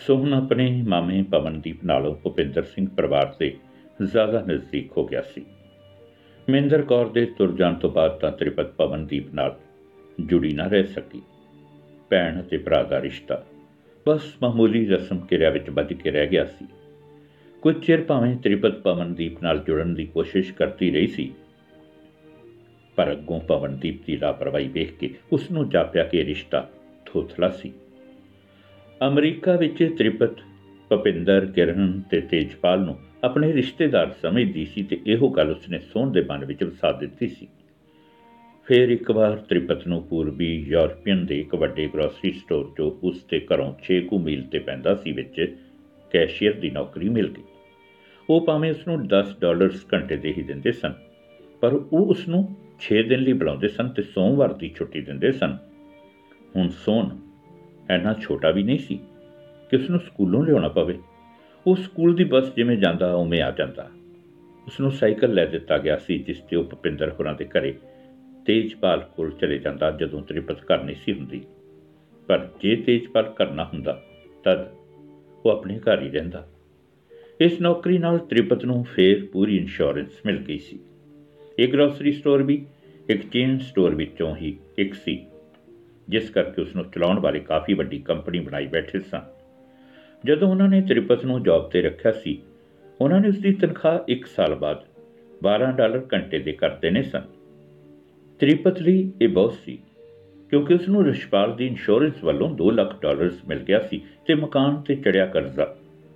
ਸੋਹਣ 0.07 0.35
ਆਪਣੇ 0.35 0.83
ਮਾਮੇ 0.89 1.23
ਪਵਨਦੀਪ 1.23 1.85
ਨਾਲੋਂ 1.85 2.15
ਭੁਪਿੰਦਰ 2.15 2.63
ਸਿੰਘ 2.63 2.87
ਪਰਿਵਾਰ 2.97 3.35
ਦੇ 3.39 3.57
ਜ਼ਿਆਦਾ 4.03 4.45
ਨਜ਼ਦੀਕ 4.49 4.91
ਹੋ 4.97 5.07
ਗਿਆ 5.07 5.23
ਸੀ। 5.23 5.45
ਮਹਿੰਦਰ 6.51 6.83
ਕੌਰ 6.83 7.09
ਦੇ 7.09 7.27
ਤੁਰ 7.27 7.57
ਜਾਣ 7.57 7.75
ਤੋਂ 7.75 7.91
ਬਾਅਦ 7.91 8.19
ਤਾਂ 8.19 8.33
ਤ੍ਰਿਪਤ 8.33 8.73
ਪਵਨਦੀਪ 8.73 9.35
ਨਾਲ 9.35 9.59
ਜੁੜੀ 10.21 10.53
ਨਾ 10.53 10.67
ਰਹਿ 10.67 10.85
ਸਕੀ। 10.85 11.23
ਭੈਣ 12.09 12.41
ਅਤੇ 12.41 12.59
ਭਰਾ 12.59 12.83
ਦਾ 12.83 13.03
ਰਿਸ਼ਤਾ 13.03 13.45
ਬਸ 14.09 14.23
ਮਾਮੂਲੀ 14.43 14.87
ਰਸਮ 14.87 15.19
ਕਿਰਿਆ 15.19 15.51
ਵਿੱਚ 15.51 15.71
ਵੱਜ 15.71 15.93
ਕੇ 15.93 16.11
ਰਹਿ 16.11 16.27
ਗਿਆ 16.27 16.45
ਸੀ। 16.45 16.67
ਕੁਝ 17.63 17.75
ਚਿਰ 17.85 18.01
ਭਾਵੇਂ 18.03 18.37
ਤ੍ਰਿਪਤ 18.37 18.79
ਪਵਨਦੀਪ 18.81 19.43
ਨਾਲ 19.43 19.59
ਜੁੜਨ 19.59 19.93
ਦੀ 19.95 20.05
ਕੋਸ਼ਿਸ਼ 20.07 20.53
ਕਰਦੀ 20.53 20.91
ਰਹੀ 20.91 21.07
ਸੀ, 21.07 21.31
ਪਰ 22.99 23.11
ਅੱਗੋਂ 23.13 23.39
ਪਵਨਦੀਪ 23.41 24.01
ਦੀ 24.07 24.17
ਲਾਪਰਵਾਹੀ 24.17 24.69
ਵੇਖ 24.69 24.93
ਕੇ 24.93 25.11
ਉਸ 25.33 25.51
ਨੂੰ 25.51 25.69
ਜਾਪਿਆ 25.71 26.05
ਕਿ 26.05 26.25
ਰਿਸ਼ਤਾ 26.25 26.67
ਥੋਥਲਾ 27.07 27.49
ਸੀ। 27.51 27.73
ਅਮਰੀਕਾ 29.01 29.57
ਵਿੱਚ 29.57 29.83
ਤ੍ਰਿਪਤ, 29.99 30.41
ਭਪਿੰਦਰ, 30.91 31.47
ਕਿਰਨ 31.47 32.01
ਤੇ 32.11 32.21
ਤੇਜਪਾਲ 32.21 32.81
ਨੂੰ 32.81 32.97
ਆਪਣੇ 33.25 33.53
ਰਿਸ਼ਤੇਦਾਰ 33.53 34.13
ਸਮਝਦੀ 34.23 34.65
ਸੀ 34.65 34.83
ਤੇ 34.83 35.01
ਇਹੋ 35.07 35.29
ਗੱਲ 35.29 35.51
ਉਸਨੇ 35.51 35.79
ਸੋਹਣ 35.93 36.11
ਦੇ 36.13 36.25
ਮਨ 36.31 36.45
ਵਿੱਚ 36.45 36.65
ਵਸਾ 36.65 36.93
ਦਿੱਤੀ 36.93 37.29
ਸੀ। 37.29 37.49
ਫਿਰ 38.67 38.91
ਇੱਕ 38.91 39.11
ਵਾਰ 39.11 39.37
ਤ੍ਰਿਪਤ 39.49 39.87
ਨੂੰ 39.89 40.03
ਪੂਰਬੀ 40.03 40.53
ਯੂਰਪੀਅਨ 40.69 41.25
ਦੇ 41.27 41.41
ਇੱਕ 41.41 41.55
ਵੱਡੇ 41.55 41.89
ਗਰੋਸਰੀ 41.95 42.33
ਸਟੋਰ 42.33 42.73
ਜੋ 42.79 42.91
ਉਸ 43.03 43.25
ਦੇ 43.31 43.41
ਘਰੋਂ 43.47 43.73
6 43.87 44.03
ਕੁ 44.03 44.19
ਮੀਲ 44.19 44.43
ਤੇ 44.43 44.59
ਪੈਂਦਾ 44.59 44.95
ਸੀ 44.95 45.13
ਵਿੱਚ 45.13 45.41
ਕੈਸ਼ੀਅਰ 46.13 46.61
ਦੀ 46.61 46.71
ਨੌਕਰੀ 46.71 47.09
ਮਿਲ 47.09 47.29
ਗਈ। 47.29 47.51
ਉਹ 48.31 48.47
ਭਾਵੇਂ 48.47 48.71
ਉਸ 48.71 48.87
ਨੂੰ 48.87 49.07
10 49.09 49.35
ਡਾਲਰਸ 49.41 49.87
ਘੰਟੇ 49.95 50.17
ਦੇ 50.17 50.35
ਹੀ 50.39 50.43
ਦਿੰਦੇ 50.43 50.73
ਸਨ, 50.73 50.93
ਪਰ 51.61 51.73
ਉਹ 51.73 52.07
ਉਸ 52.07 52.29
ਨੂੰ 52.29 52.49
6 52.81 53.03
ਦਿਨ 53.03 53.21
ਲਈ 53.21 53.33
ਬੁਲਾਉਂਦੇ 53.33 53.69
ਸਨ 53.69 53.89
ਤੇ 53.89 54.03
ਸੋਮਵਾਰ 54.03 54.53
ਦੀ 54.53 54.69
ਛੁੱਟੀ 54.69 55.01
ਦਿੰਦੇ 55.01 55.33
ਸਨ। 55.33 55.57
ਹੁਣ 56.57 56.69
ਸੋਨ 56.69 57.19
ਐਨਾ 57.91 58.15
ਛੋਟਾ 58.15 58.51
ਵੀ 58.51 58.63
ਨਹੀਂ 58.63 58.79
ਸੀ 58.79 58.99
ਕਿ 59.71 59.77
ਉਸ 59.77 59.91
ਨੂੰ 59.91 60.01
ਸਕੂਲੋਂ 60.01 60.45
ਲਿਆਉਣਾ 60.45 60.69
ਪਵੇ। 60.69 60.99
ਉਹ 61.67 61.77
ਸਕੂਲ 61.77 62.15
ਦੀ 62.15 62.25
ਬੱਸ 62.25 62.55
ਜਿਵੇਂ 62.55 62.77
ਜਾਂਦਾ 62.77 63.15
ਉਵੇਂ 63.15 63.43
ਆ 63.43 63.51
ਜਾਂਦਾ। 63.51 63.91
ਉਸ 64.67 64.81
ਨੂੰ 64.81 64.91
ਸਾਈਕਲ 64.91 65.35
ਲੈ 65.35 65.45
ਦਿੱਤਾ 65.47 65.79
ਗਿਆ 65.79 65.97
ਸੀ, 65.97 66.19
ਜਿਸ 66.19 66.41
ਤੇ 66.41 66.57
ਉਹ 66.57 66.65
ਭਪਿੰਦਰ 66.65 67.11
ਹੋਰਾਂ 67.11 67.35
ਦੇ 67.35 67.45
ਘਰੇ 67.45 67.75
ਤੇਜਪਾਲ 68.47 69.01
ਕੋਲ 69.17 69.33
ਚਲੇ 69.33 69.59
ਜਾਂਦਾ 69.59 69.91
ਜਦੋਂ 69.91 70.23
ਤ੍ਰਿਪਤ 70.23 70.63
ਘਰ 70.63 70.85
ਨਹੀਂ 70.85 70.97
ਸੀ 70.97 71.13
ਹੁੰਦੀ। 71.13 71.43
ਪਰ 72.27 72.49
ਜੇ 72.61 72.77
ਤੇਜਪਾਲ 72.77 73.33
ਕਰਨਾ 73.37 73.65
ਹੁੰਦਾ, 73.65 74.03
ਤਦ 74.45 74.67
ਉਹ 75.45 75.51
ਆਪਣੇ 75.51 75.79
ਘਰ 75.79 76.03
ਹੀ 76.03 76.09
ਰਹਿੰਦਾ। 76.09 76.47
ਇਸ 77.43 77.61
ਨੌਕਰੀ 77.61 77.99
ਨਾਲ 77.99 78.19
ਤ੍ਰਿਪਤ 78.19 78.65
ਨੂੰ 78.65 78.85
ਫੇਰ 78.85 79.25
ਪੂਰੀ 79.33 79.57
ਇੰਸ਼ੋਰੈਂਸ 79.57 80.19
ਮਿਲ 80.27 80.37
ਗਈ 80.39 80.59
ਸੀ। 80.59 80.79
ਇਹ 81.59 81.69
ਗਰੋਸਰੀ 81.69 82.13
ਸਟੋਰ 82.13 82.43
ਵੀ, 82.43 82.67
ਇੱਕ 83.11 83.23
ਚੇਨ 83.33 83.59
ਸਟੋਰ 83.59 83.95
ਵਿੱਚੋਂ 83.95 84.37
ਹੀ 84.37 84.57
ਇੱਕ 84.79 84.95
ਸੀ, 84.95 85.27
ਜਿਸ 86.09 86.31
ਕਰਕੇ 86.31 86.63
ਉਸ 86.63 86.77
ਨੂੰ 86.77 86.85
ਚਲਾਉਣ 86.85 87.21
ਵਾਲੀ 87.21 87.41
ਕਾਫੀ 87.41 87.75
ਵੱਡੀ 87.75 87.99
ਕੰਪਨੀ 87.99 88.41
ਬਣਾਈ 88.41 88.67
ਬੈਠੇ 88.67 88.99
ਸਨ। 88.99 89.23
ਜਦੋਂ 90.25 90.49
ਉਹਨਾਂ 90.49 90.69
ਨੇ 90.69 90.81
ਤ੍ਰਿਪਤ 90.81 91.25
ਨੂੰ 91.25 91.43
ਜੌਬ 91.43 91.69
ਤੇ 91.71 91.83
ਰੱਖਿਆ 91.83 92.13
ਸੀ, 92.13 92.39
ਉਹਨਾਂ 93.01 93.21
ਨੇ 93.21 93.29
ਉਸ 93.29 93.39
ਦੀ 93.39 93.53
ਤਨਖਾਹ 93.53 93.99
1 94.09 94.27
ਸਾਲ 94.27 94.55
ਬਾਅਦ 94.55 94.85
12 95.43 95.73
ਡਾਲਰ 95.73 96.07
ਘੰਟੇ 96.15 96.39
ਦੇ 96.39 96.53
ਕਰ 96.53 96.71
ਦੇਣੇ 96.71 97.03
ਸਨ। 97.03 97.23
ਤ੍ਰਿਪਤ 98.41 98.83
ਲਈ 98.83 99.11
ਇਹ 99.23 99.29
ਬਹੁਤ 99.29 99.55
ਸੀ, 99.65 99.79
ਕਿਉਂਕਿ 100.51 100.75
ਉਸ 100.75 100.89
ਨੂੰ 100.89 101.05
ਰਿਸ਼ਪਾਲ 101.05 101.57
ਦੀ 101.57 101.67
ਇੰਸ਼ੋਰੈਂਸ 101.67 102.25
ਵੱਲੋਂ 102.25 102.57
2 102.57 102.71
ਲੱਖ 102.71 103.01
ਡਾਲਰਸ 103.03 103.45
ਮਿਲ 103.49 103.59
ਗਿਆ 103.59 103.81
ਸੀ 103.81 104.01
ਤੇ 104.27 104.35
ਮਕਾਨ 104.35 104.81
ਤੇ 104.81 104.95
ਚੜਿਆ 104.95 105.27
ਕਰਜ਼ਾ 105.27 105.75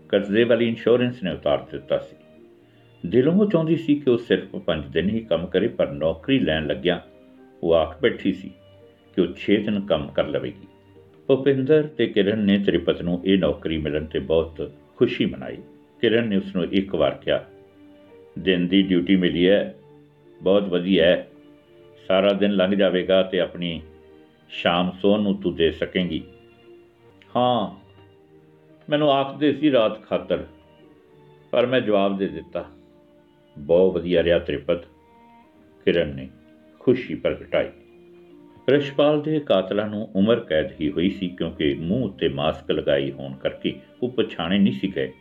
ਕਰਜ਼ੇ 0.08 0.44
ਵਾਲੀ 0.44 0.69
ਇੰਸ਼ੋਰੈਂਸ 0.69 1.23
ਨੇ 1.23 1.31
ਉਤਾਰ 1.31 1.67
ਦਿੱਤਾ 1.73 1.99
ਸੀ। 1.99 2.17
ਦਿਲੋਂ 3.05 3.32
ਉਹ 3.35 3.50
ਚਾਹੁੰਦੀ 3.50 3.76
ਸੀ 3.76 3.94
ਕਿ 3.94 4.11
ਉਹ 4.11 4.19
ਸਿਰਫ 4.19 4.55
5 4.67 4.87
ਦਿਨ 4.91 5.08
ਹੀ 5.11 5.20
ਕੰਮ 5.20 5.47
ਕਰੇ, 5.47 5.69
ਪਰ 5.69 5.91
ਨੌਕਰੀ 5.93 6.39
ਲੈਣ 6.39 6.67
ਲੱਗਿਆ 6.67 7.01
ਉਹ 7.63 7.75
ਆਖ 7.75 8.01
ਬੈਠੀ 8.03 8.32
ਸੀ 8.32 8.51
ਕਿ 9.17 9.20
ਉਹ 9.22 9.29
6 9.36 9.56
ਦਿਨ 9.63 9.81
ਕੰਮ 9.81 10.08
ਕਰ 10.08 10.27
ਲਵੇਗੀ। 10.29 10.67
ਭੁਪਿੰਦਰ 11.29 11.82
ਤੇ 11.96 12.06
ਕਿਰਨ 12.06 12.39
ਨੇ 12.39 12.58
ਤ੍ਰਿਪਤ 12.58 13.03
ਨੂੰ 13.03 13.20
ਇਹ 13.25 13.39
ਨੌਕਰੀ 13.39 13.77
ਮਿਲਣ 13.77 14.05
ਤੇ 14.05 14.19
ਬਹੁਤ 14.19 14.70
ਖੁਸ਼ੀ 14.96 15.27
ਮਨਾਈ। 15.27 15.56
ਕਿਰਨ 16.03 16.29
ਨੇ 16.29 16.36
ਉਸ 16.36 16.55
ਨੂੰ 16.56 16.65
ਇੱਕ 16.72 16.94
ਵਾਰ 16.94 17.15
ਕਿਹਾ, 17.15 17.44
ਦਿਨ 18.39 18.67
ਦੀ 18.67 18.82
ਡਿਊਟੀ 18.82 19.17
ਮਿਲੀ 19.17 19.48
ਹੈ 19.48 19.75
ਬਹੁਤ 20.41 20.69
ਵਧੀਆ 20.69 21.06
ਹੈ 21.06 21.27
ਸਾਰਾ 22.08 22.32
ਦਿਨ 22.32 22.53
ਲੰਘ 22.53 22.75
ਜਾਵੇਗਾ 22.75 23.22
ਤੇ 23.22 23.41
ਆਪਣੀ 23.41 23.81
ਸ਼ਾਮ 24.51 24.91
ਸੋਨ 25.03 25.22
ਨੂੰ 25.22 25.34
ਤੂੰ 25.36 25.55
ਦੇ 25.55 25.70
ਸਕੇਂਗੀ। 25.70 26.22
ਹਾਂ 27.36 27.85
ਮੈਨੂੰ 28.88 29.10
ਆਖਦੇ 29.12 29.52
ਸੀ 29.52 29.70
ਰਾਤ 29.72 30.02
ਖਾਤਰ, 30.02 30.44
ਪਰ 31.50 31.66
ਮੈਂ 31.66 31.81
ਜਵਾਬ 31.81 32.16
ਦੇ 32.19 32.26
ਦਿੱਤਾ, 32.28 32.64
ਬਹੁਤ 33.56 33.94
ਵਧੀਆ 33.94 34.22
ਰਿਹਾ 34.22 34.38
ਤ੍ਰਿਪਤ, 34.38 34.84
ਕਿਰਨ 35.86 36.14
ਨੇ 36.16 36.28
ਖੁਸ਼ੀ 36.81 37.14
ਪ੍ਰਗਟਾਈ। 37.14 37.69
ਰਸ਼ਪਾਲ 38.70 39.20
ਦੇ 39.22 39.40
ਕਾਤਲਾਂ 39.40 39.88
ਨੂੰ 39.88 40.08
ਉਮਰ 40.16 40.40
ਕੈਦ 40.40 40.72
ਹੀ 40.81 40.90
ਹੋਈ 40.90 41.10
ਸੀ 41.10 41.28
ਕਿਉਂਕਿ 41.28 41.74
ਮੂੰਹ 41.74 42.05
ਉੱਤੇ 42.05 42.28
ਮਾਸਕ 42.28 42.70
ਲਗਾਈ 42.70 43.10
ਹੋਣ 43.12 43.34
ਕਰਕੇ 43.34 43.74
ਉਹ 44.02 44.10
ਪਛਾਣੇ 44.10 44.58
ਨਹੀਂ 44.58 44.72
ਸੀ 44.72 44.93
ਗਏ। 44.96 45.12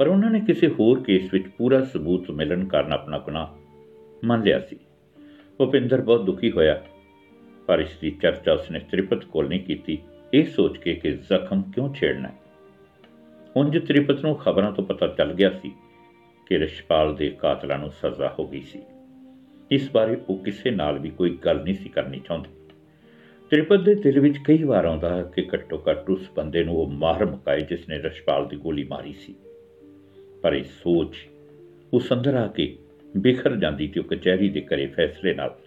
ਪਰ 0.00 0.06
ਉਹਨਾਂ 0.06 0.30
ਨੇ 0.30 0.40
ਕਿਸੇ 0.40 0.68
ਹੋਰ 0.70 1.02
ਕੇਸ 1.02 1.32
ਵਿੱਚ 1.32 1.48
ਪੂਰਾ 1.48 1.84
ਸਬੂਤ 1.84 2.30
ਮਿਲਣ 2.30 2.64
ਕਾਰਨ 2.64 2.92
ਆਪਣਾ 2.92 3.18
ਗੁਨਾਹ 3.18 3.54
ਮੰਨ 4.24 4.42
ਲਿਆ 4.42 4.60
ਸੀ। 4.60 4.78
ਭੁਪਿੰਦਰ 5.58 6.00
ਬਹੁਤ 6.00 6.24
ਦੁਖੀ 6.24 6.50
ਹੋਇਆ, 6.50 6.82
ਪਰ 7.66 7.78
ਇਸ 7.78 7.98
ਦੀ 8.00 8.10
ਚਰਚਾ 8.22 8.52
ਉਸਨੇ 8.52 8.78
ਤ੍ਰਿਪਤ 8.90 9.24
ਕੋਲ 9.24 9.48
ਨਹੀਂ 9.48 9.60
ਕੀਤੀ। 9.60 9.98
ਇਹ 10.34 10.44
ਸੋਚ 10.46 10.78
ਕੇ 10.78 10.94
ਕਿ 10.94 11.12
ਜ਼ਖਮ 11.12 11.62
ਕਿਉਂ 11.74 11.94
ਛੇੜਨਾ 11.94 12.28
ਹੈ? 12.28 12.34
ਉਂਝ 13.56 13.78
ਤ੍ਰਿਪਤ 13.78 14.24
ਨੂੰ 14.24 14.34
ਖਬਰਾਂ 14.34 14.72
ਤੋਂ 14.72 14.84
ਪਤਾ 14.84 15.06
ਚੱਲ 15.06 15.34
ਗਿਆ 15.34 15.50
ਸੀ 15.50 15.72
ਕਿ 16.46 16.58
ਰਿਸ਼ਪਾਲ 16.58 17.16
ਦੇ 17.16 17.30
ਕਾਤਲਾਂ 17.30 17.78
ਨੂੰ 17.78 17.90
ਸਜ਼ਾ 17.90 18.34
ਹੋ 18.38 18.46
ਗਈ 18.46 18.60
ਸੀ। 18.60 18.82
ਇਸ 19.70 19.90
ਬਾਰੇ 19.90 20.16
ਉਹ 20.28 20.36
ਕਿਸੇ 20.36 20.70
ਨਾਲ 20.70 20.98
ਵੀ 20.98 21.10
ਕੋਈ 21.10 21.38
ਗੱਲ 21.44 21.62
ਨਹੀਂ 21.62 21.74
ਸੀ 21.74 21.88
ਕਰਨੀ 21.88 22.20
ਚਾਹੁੰਦੀ। 22.20 22.50
ਤ੍ਰਿਪਤ 23.50 23.80
ਦੇ 23.80 23.94
ਦਿਲ 23.94 24.20
ਵਿੱਚ 24.20 24.38
ਕਈ 24.44 24.62
ਵਾਰ 24.62 24.84
ਆਉਂਦਾ 24.84 25.22
ਕਿ 25.22 25.48
ਘੱਟੋ 25.54 25.82
ਘੱਟ 25.90 26.10
ਉਸ 26.10 26.30
ਬੰਦੇ 26.36 26.64
ਨੂੰ 26.64 26.76
ਉਹ 26.76 26.86
ਮਾਰ 26.86 27.26
ਮੁਕਾਏ 27.26 27.60
ਜਿਸ 27.60 27.88
ਨੇ 27.88 28.02
ਰਿਸ਼ਪਾਲ 28.02 28.48
ਦੀ 28.48 28.56
ਗੋਲੀ 28.56 28.84
ਮਾਰੀ 28.84 29.12
ਸੀ। 29.12 29.34
ਪਰ 30.42 30.54
ਇਹ 30.54 30.64
ਸੋਚ 30.64 31.16
ਉਸ 31.92 32.12
ਅੰਦਰ 32.12 32.34
ਆ 32.34 32.46
ਕੇ 32.46 32.78
ਬਿਖਰ 33.16 33.56
ਜਾਂਦੀ 33.56 33.88
ਤੇ 33.88 34.00
ਉਹ 34.00 34.04
ਕਚਹਿਰੀ 34.04 34.48
ਦੇ 34.48 34.60
ਕਰੇ 34.60 34.86
ਫੈਸਲੇ 34.86 35.34
ਨਾਲ 35.34 35.58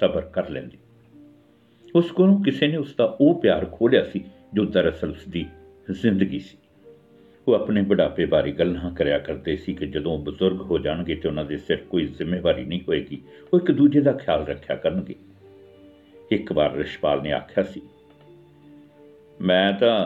ਸਬਰ 0.00 0.20
ਕਰ 0.20 0.50
ਲੈਂਦੀ। 0.50 0.78
ਉਸ 1.94 2.10
ਕੋਲੋਂ 2.10 2.42
ਕਿਸੇ 2.42 2.66
ਨੇ 2.66 2.76
ਉਸ 2.76 2.94
ਦਾ 2.96 3.16
ਉਹ 3.20 3.40
ਪਿਆਰ 3.40 3.66
ਖੋਲਿਆ 3.72 4.04
ਸੀ 4.04 4.24
ਜੋ 4.54 4.64
ਦਰਅਸਲ 4.64 5.10
ਉਸ 5.10 5.28
ਦੀ 5.28 5.46
ਜ਼ਿੰਦਗੀ 5.90 6.38
ਸੀ। 6.38 6.56
ਉਹ 7.48 7.54
ਆਪਣੇ 7.54 7.82
ਬੁਢਾਪੇ 7.82 8.24
ਬਾਰੇ 8.26 8.50
ਗੱਲਾਂ 8.52 8.90
ਕਰਿਆ 8.94 9.18
ਕਰਦੇ 9.18 9.56
ਸੀ 9.56 9.72
ਕਿ 9.74 9.86
ਜਦੋਂ 9.86 10.12
ਉਹ 10.12 10.18
ਬਜ਼ੁਰਗ 10.24 10.60
ਹੋ 10.60 10.78
ਜਾਣਗੇ 10.78 11.14
ਤੇ 11.14 11.28
ਉਹਨਾਂ 11.28 11.44
ਦੇ 11.44 11.56
ਸਿਰ 11.56 11.76
ਕੋਈ 11.90 12.06
ਜ਼ਿੰਮੇਵਾਰੀ 12.08 12.64
ਨਹੀਂ 12.64 12.80
ਹੋਏਗੀ, 12.88 13.20
ਉਹ 13.52 13.58
ਇੱਕ 13.58 13.70
ਦੂਜੇ 13.70 14.00
ਦਾ 14.00 14.12
ਖਿਆਲ 14.12 14.44
ਰੱਖਿਆ 14.46 14.76
ਕਰਨਗੇ। 14.76 15.14
ਇੱਕ 16.30 16.52
ਵਾਰ 16.52 16.74
ਰਿਸ਼ਪਾਲ 16.74 17.22
ਨੇ 17.22 17.32
ਆਖਿਆ 17.32 17.64
ਸੀ, 17.64 17.80
ਮੈਂ 19.40 19.72
ਤਾਂ 19.72 19.96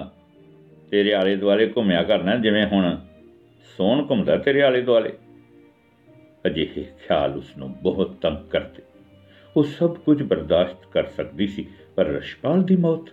ਤੇਰੇ 0.91 1.15
ਆਲੇ 1.15 1.35
ਦੁਆਲੇ 1.37 1.69
ਘੁੰਮਿਆ 1.77 2.03
ਕਰਨਾ, 2.03 2.37
ਜਿਵੇਂ 2.37 2.67
ਹੁਣ 2.67 2.97
ਸੋਹਣ 3.77 4.07
ਘੁੰਮਦਾ 4.11 4.37
ਤੇਰੇ 4.37 4.63
ਆਲੇ 4.63 4.83
ਦੁਆਲੇ 4.83 5.13
ਅਜਿਹੇ 6.47 6.87
ਖਿਆਲ 7.07 7.37
ਉਸ 7.37 7.57
ਨੂੰ 7.59 7.75
ਬਹੁਤ 7.83 8.17
ਤੰਗ 8.23 8.49
ਕਰਦੇ। 8.51 8.83
ਉਹ 9.57 9.65
ਸਭ 9.65 9.97
ਕੁਝ 9.97 10.23
ਬਰਦਾਸ਼ਤ 10.23 10.87
ਕਰ 10.93 11.07
ਸਕਦੀ 11.07 11.47
ਸੀ, 11.47 11.67
ਪਰ 11.97 12.07
ਰਿਸ਼ਪਾਲ 12.07 12.63
ਦੀ 12.63 12.77
ਮੌਤ 12.77 13.11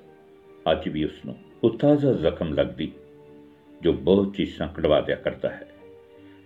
ਅੱਜ 0.71 0.89
ਵੀ 0.89 1.03
ਉਸ 1.03 1.25
ਨੂੰ 1.25 1.35
ਉਹ 1.63 1.77
ਤਾਜ਼ਾ 1.77 2.13
ਜ਼ਖਮ 2.13 2.53
ਲੱਗਦੀ 2.53 2.91
ਜੋ 3.81 3.93
ਬਹੁਤ 3.93 4.33
ਚੀਜ਼ਾਂ 4.33 4.67
ਕਢਵਾ 4.67 5.01
ਦਿਆ 5.01 5.15
ਕਰਦਾ 5.15 5.49
ਹੈ। 5.49 5.67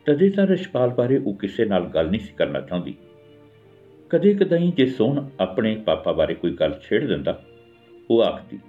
ਤਦੇ 0.06 0.30
ਤਾਂ 0.30 0.48
ਰਿਸ਼ਪਾਲ 0.48 0.90
ਬਾਰੇ 0.90 1.18
ਉਹ 1.18 1.34
ਕਿਸੇ 1.34 1.66
ਨਾਲ 1.66 1.86
ਗੱਲ 1.86 2.10
ਨਹੀਂ 2.10 2.22
ਸੀ 2.22 2.34
ਕਰਨਾ 2.34 2.62
ਚਾਹੁੰਦੀ। 2.62 2.96
ਕਦੇ 4.10 4.34
ਕਦਾਈ 4.34 4.72
ਜੇ 4.72 4.86
ਸੋਹਣ 4.86 5.30
ਆਪਣੇ 5.40 5.76
ਪਾਪਾ 5.76 6.12
ਬਾਰੇ 6.12 6.34
ਕੋਈ 6.34 6.52
ਗੱਲ 6.52 6.80
ਛੇੜ 6.84 7.06
ਦਿੰਦਾ, 7.08 7.44
ਉਹ 8.10 8.24
ਆਖਦੀ, 8.24 8.60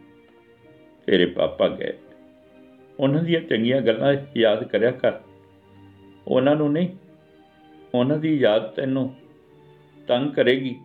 ਤੇਰੇ 1.06 1.26
ਪਾਪਾ 1.26 1.68
ਗਏ। 1.68 1.92
ਉਹਨਾਂ 3.00 3.23
ਦੀਆਂ 3.23 3.40
ਚੰਗੀਆਂ 3.40 3.80
ਗੱਲਾਂ 3.80 4.14
ਯਾਦ 4.37 4.64
ਕਰਿਆ 4.64 4.90
ਕਰ। 4.90 5.12
ਉਹਨਾਂ 6.28 6.56
ਨੂੰ 6.56 6.73
ਨਹੀਂ, 6.73 6.88
ਉਹਨਾਂ 7.94 8.18
ਦੀ 8.18 8.35
ਯਾਦ 8.37 8.71
ਤੈਨੂੰ 8.71 9.14
ਤੰਗ 10.09 10.30
ਕਰੇਗੀ 10.30 10.76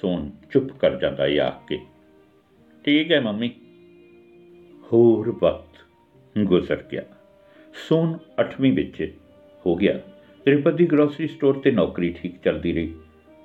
ਸੋਨ 0.00 0.30
ਚੁੱਪ 0.50 0.72
ਕਰ 0.72 0.98
ਜਾਂਦਾ 1.00 1.24
ਹੈ 1.24 1.38
ਆਖ 1.38 1.66
ਕੇ। 1.68 1.78
ਠੀਕ 2.84 3.12
ਹੈ 3.12 3.20
ਮੰਮੀ। 3.20 3.50
ਹੋਰ 4.92 5.30
ਵਕਤ 5.42 5.67
ਗੁਜ਼ਰ 6.44 6.82
ਗਿਆ 6.92 7.02
ਸੋਨ 7.88 8.18
8ਵੀਂ 8.40 8.72
ਵਿੱਚ 8.72 9.16
ਹੋ 9.66 9.76
ਗਿਆ। 9.76 9.98
ਤ੍ਰਿਪਤੀ 10.44 10.86
ਗਰੋਸਰੀ 10.86 11.26
ਸਟੋਰ 11.26 11.58
ਤੇ 11.58 11.70
ਨੌਕਰੀ 11.70 12.14
ਠੀਕ 12.22 12.40
ਚੱਲਦੀ 12.44 12.72
ਰਹੀ। 12.72 12.94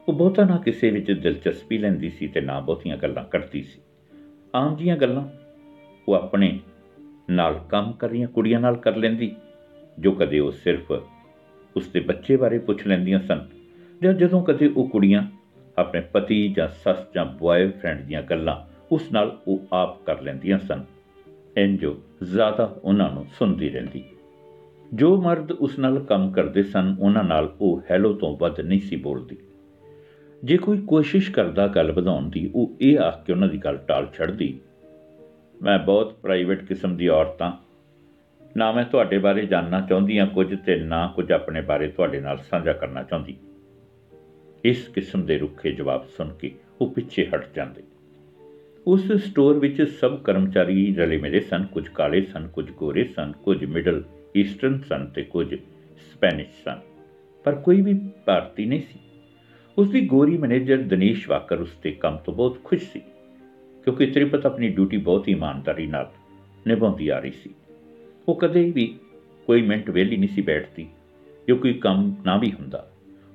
ਉਹ 0.07 0.13
ਬਹੁਤਾ 0.13 0.43
ਨਾ 0.45 0.57
ਕਿਸੇ 0.57 0.89
ਵਿੱਚ 0.89 1.12
ਦਿਲਚਸਪੀ 1.12 1.77
ਲੈਂਦੀ 1.77 2.09
ਸੀ 2.09 2.27
ਤੇ 2.27 2.41
ਨਾ 2.41 2.59
ਬਹੁਤੀਆਂ 2.59 2.97
ਗੱਲਾਂ 2.97 3.23
ਕਰਦੀ 3.23 3.63
ਸੀ। 3.63 3.81
ਆਮ 4.55 4.75
ਜੀਆਂ 4.75 4.97
ਗੱਲਾਂ 4.97 5.27
ਉਹ 6.07 6.13
ਆਪਣੇ 6.13 6.59
ਨਾਲ 7.29 7.59
ਕੰਮ 7.69 7.91
ਕਰ 7.91 8.09
ਰਹੀਆਂ 8.09 8.27
ਕੁੜੀਆਂ 8.27 8.59
ਨਾਲ 8.59 8.75
ਕਰ 8.75 8.95
ਲੈਂਦੀ, 8.95 9.35
ਜੋ 10.00 10.12
ਕਦੇ 10.12 10.39
ਉਹ 10.39 10.51
ਸਿਰਫ 10.51 10.91
ਉਸ 11.75 11.88
ਦੇ 11.88 12.00
ਬੱਚੇ 12.00 12.35
ਬਾਰੇ 12.38 12.59
ਪੁੱਛ 12.59 12.88
ਲੈਂਦੀਆਂ 12.88 13.19
ਸਨ, 13.19 13.47
ਜਾਂ 14.01 14.13
ਜਦੋਂ 14.13 14.43
ਕਦੇ 14.43 14.67
ਉਹ 14.67 14.89
ਕੁੜੀਆਂ 14.89 15.27
ਆਪਣੇ 15.77 16.01
ਪਤੀ 16.01 16.53
ਜਾਂ 16.57 16.67
ਸੱਸ 16.67 16.97
ਜਾਂ 17.15 17.25
ਬॉयਫ੍ਰੈਂਡ 17.25 18.01
ਦੀਆਂ 18.01 18.21
ਗੱਲਾਂ 18.21 18.85
ਉਸ 18.91 19.12
ਨਾਲ 19.12 19.38
ਉਹ 19.47 19.59
ਆਪ 19.73 20.05
ਕਰ 20.05 20.21
ਲੈਂਦੀਆਂ 20.21 20.59
ਸਨ। 20.59 20.83
ਇੰਜੋ 21.57 21.95
ਜ਼ਿਆਦਾ 22.24 22.79
ਉਹਨਾਂ 22.83 23.12
ਨੂੰ 23.12 23.25
ਸੁਣਦੀ 23.39 23.69
ਰਹਿੰਦੀ। 23.69 24.03
ਜੋ 24.93 25.15
ਮਰਦ 25.22 25.51
ਉਸ 25.51 25.79
ਨਾਲ 25.79 26.00
ਕੰਮ 26.00 26.31
ਕਰਦੇ 26.31 26.63
ਸਨ, 26.63 26.95
ਉਹਨਾਂ 27.00 27.24
ਨਾਲ 27.24 27.55
ਉਹ 27.62 27.81
ਹੈਲੋ 27.91 28.13
ਤੋਂ 28.13 28.38
ਵੱਧ 28.38 28.60
ਨਹੀਂ 28.60 28.79
ਸੀ 28.79 28.95
ਬੋਲਦੀ। 28.95 29.38
ਜੇ 30.43 30.57
ਕੋਈ 30.57 30.77
ਕੋਸ਼ਿਸ਼ 30.77 31.31
ਕਰਦਾ 31.31 31.67
ਗੱਲ 31.67 31.91
ਵਧਾਉਣ 31.91 32.29
ਦੀ, 32.29 32.51
ਉਹ 32.55 32.72
ਇਹ 32.81 33.00
ਆਖ 33.00 33.24
ਕੇ 33.25 33.33
ਉਹਨਾਂ 33.33 33.48
ਦੀ 33.48 33.57
ਗੱਲ 33.57 33.77
ਟਾਲ 33.77 34.07
ਛੱਡਦੀ, 34.13 34.60
ਮੈਂ 35.62 35.79
ਬਹੁਤ 35.79 36.13
ਪ੍ਰਾਈਵੇਟ 36.13 36.63
ਕਿਸਮ 36.63 36.95
ਦੀ 36.98 37.07
ਔਰਤਾਂ 37.07 37.51
ਨਾ 38.57 38.72
ਮੈਂ 38.72 38.83
ਤੁਹਾਡੇ 38.86 39.17
ਬਾਰੇ 39.17 39.45
ਜਾਣਨਾ 39.45 39.81
ਚਾਹੁੰਦੀ 39.81 40.19
ਹਾਂ 40.19 40.27
ਕੁਝ 40.27 40.55
ਤੇ 40.65 40.75
ਨਾ 40.75 41.07
ਕੁਝ 41.15 41.31
ਆਪਣੇ 41.31 41.62
ਬਾਰੇ 41.62 41.88
ਤੁਹਾਡੇ 41.88 42.19
ਨਾਲ 42.19 42.38
ਸਾਂਝਾ 42.38 42.74
ਕਰਨਾ 42.74 43.03
ਚਾਹੁੰਦੀ। 43.03 43.38
ਇਸ 44.63 44.88
ਕਿਸਮ 44.88 45.25
ਦੇ 45.25 45.38
ਰੁੱਖੇ 45.38 45.72
ਜਵਾਬ 45.72 46.05
ਸੁਣ 46.17 46.33
ਕੇ 46.33 46.51
ਉਹ 46.81 46.91
ਪਿੱਛੇ 46.91 47.25
ਹਟ 47.25 47.48
ਜਾਂਦੇ। 47.55 47.83
ਉਸ 48.88 49.12
ਸਟੋਰ 49.12 49.60
ਵਿੱਚ 49.60 49.82
ਸਭ 49.82 50.18
ਕਰਮਚਾਰੀ 50.22 50.96
ਰਲੇ 50.96 51.18
ਮਿਲੇ 51.18 51.40
ਸਨ। 51.40 51.66
ਕੁਝ 51.66 51.88
ਕਾਲੇ 51.88 52.22
ਸਨ, 52.22 52.48
ਕੁਝ 52.48 52.72
ਗੋਰੇ 52.72 53.04
ਸਨ, 53.06 53.32
ਕੁਝ 53.44 53.63
ਮਿਡਲ 53.66 54.04
ਈਸਟਰਨ 54.38 54.80
ਸਨ 54.80 55.06
ਤੇ 55.06 55.24
ਕੁਝ 55.24 55.56
ਸਪੈਨਿਸ਼ 56.13 56.63
ਸਨ। 56.66 56.80
ਪਰ 57.46 57.56
ਕੋਈ 57.56 57.82
ਵੀ 57.82 57.94
ਭਾਰਤੀ 58.25 58.66
ਨਹੀਂ 58.66 58.82
ਸੀ। 58.82 59.00
ਉਸ 59.78 59.90
ਦੀ 59.90 60.06
ਗੋਰੀ 60.08 60.38
ਮੈਨੇਜਰ 60.38 60.78
ਦਿਨੇਸ਼ 60.78 61.30
ਵਾਕਰ 61.30 61.60
ਉਸ 61.60 61.72
ਤੇ 61.84 61.92
ਕੰਮ 61.92 62.18
ਤੋਂ 62.18 62.34
ਬਹੁਤ 62.34 62.63
ਖੁਸ਼ 62.63 62.84
ਸੀ, 62.84 63.00
ਕਿਉਂਕਿ 63.84 64.06
ਤ੍ਰਿਪਤ 64.06 64.46
ਆਪਣੀ 64.46 64.70
ਡਿਊਟੀ 64.70 64.98
ਬਹੁਤ 64.98 65.30
ਇਮਾਨਦਾਰੀ 65.30 65.88
ਨਾਲ 65.88 66.12
ਨਿਭਾਉਂਦੀ 66.68 67.08
ਆ 67.10 67.20
ਰਹੀ 67.20 67.32
ਸੀ। 67.32 67.50
ਉਹ 68.28 68.36
ਕਦੇ 68.36 68.72
ਵੀ 68.72 68.96
ਕੋਈ 69.48 69.62
ਮਿੰਟ 69.62 69.90
ਵਿਹਲੀ 69.90 70.18
ਨਹੀਂ 70.18 70.30
ਸੀ 70.30 70.42
ਬੈਠਦੀ, 70.42 70.88
ਜੋ 71.48 71.56
ਕੋਈ 71.56 71.74
ਕੰਮ 71.74 72.16
ਨਾ 72.25 72.38
ਵੀ 72.38 72.52
ਹੁੰਦਾ। 72.52 72.88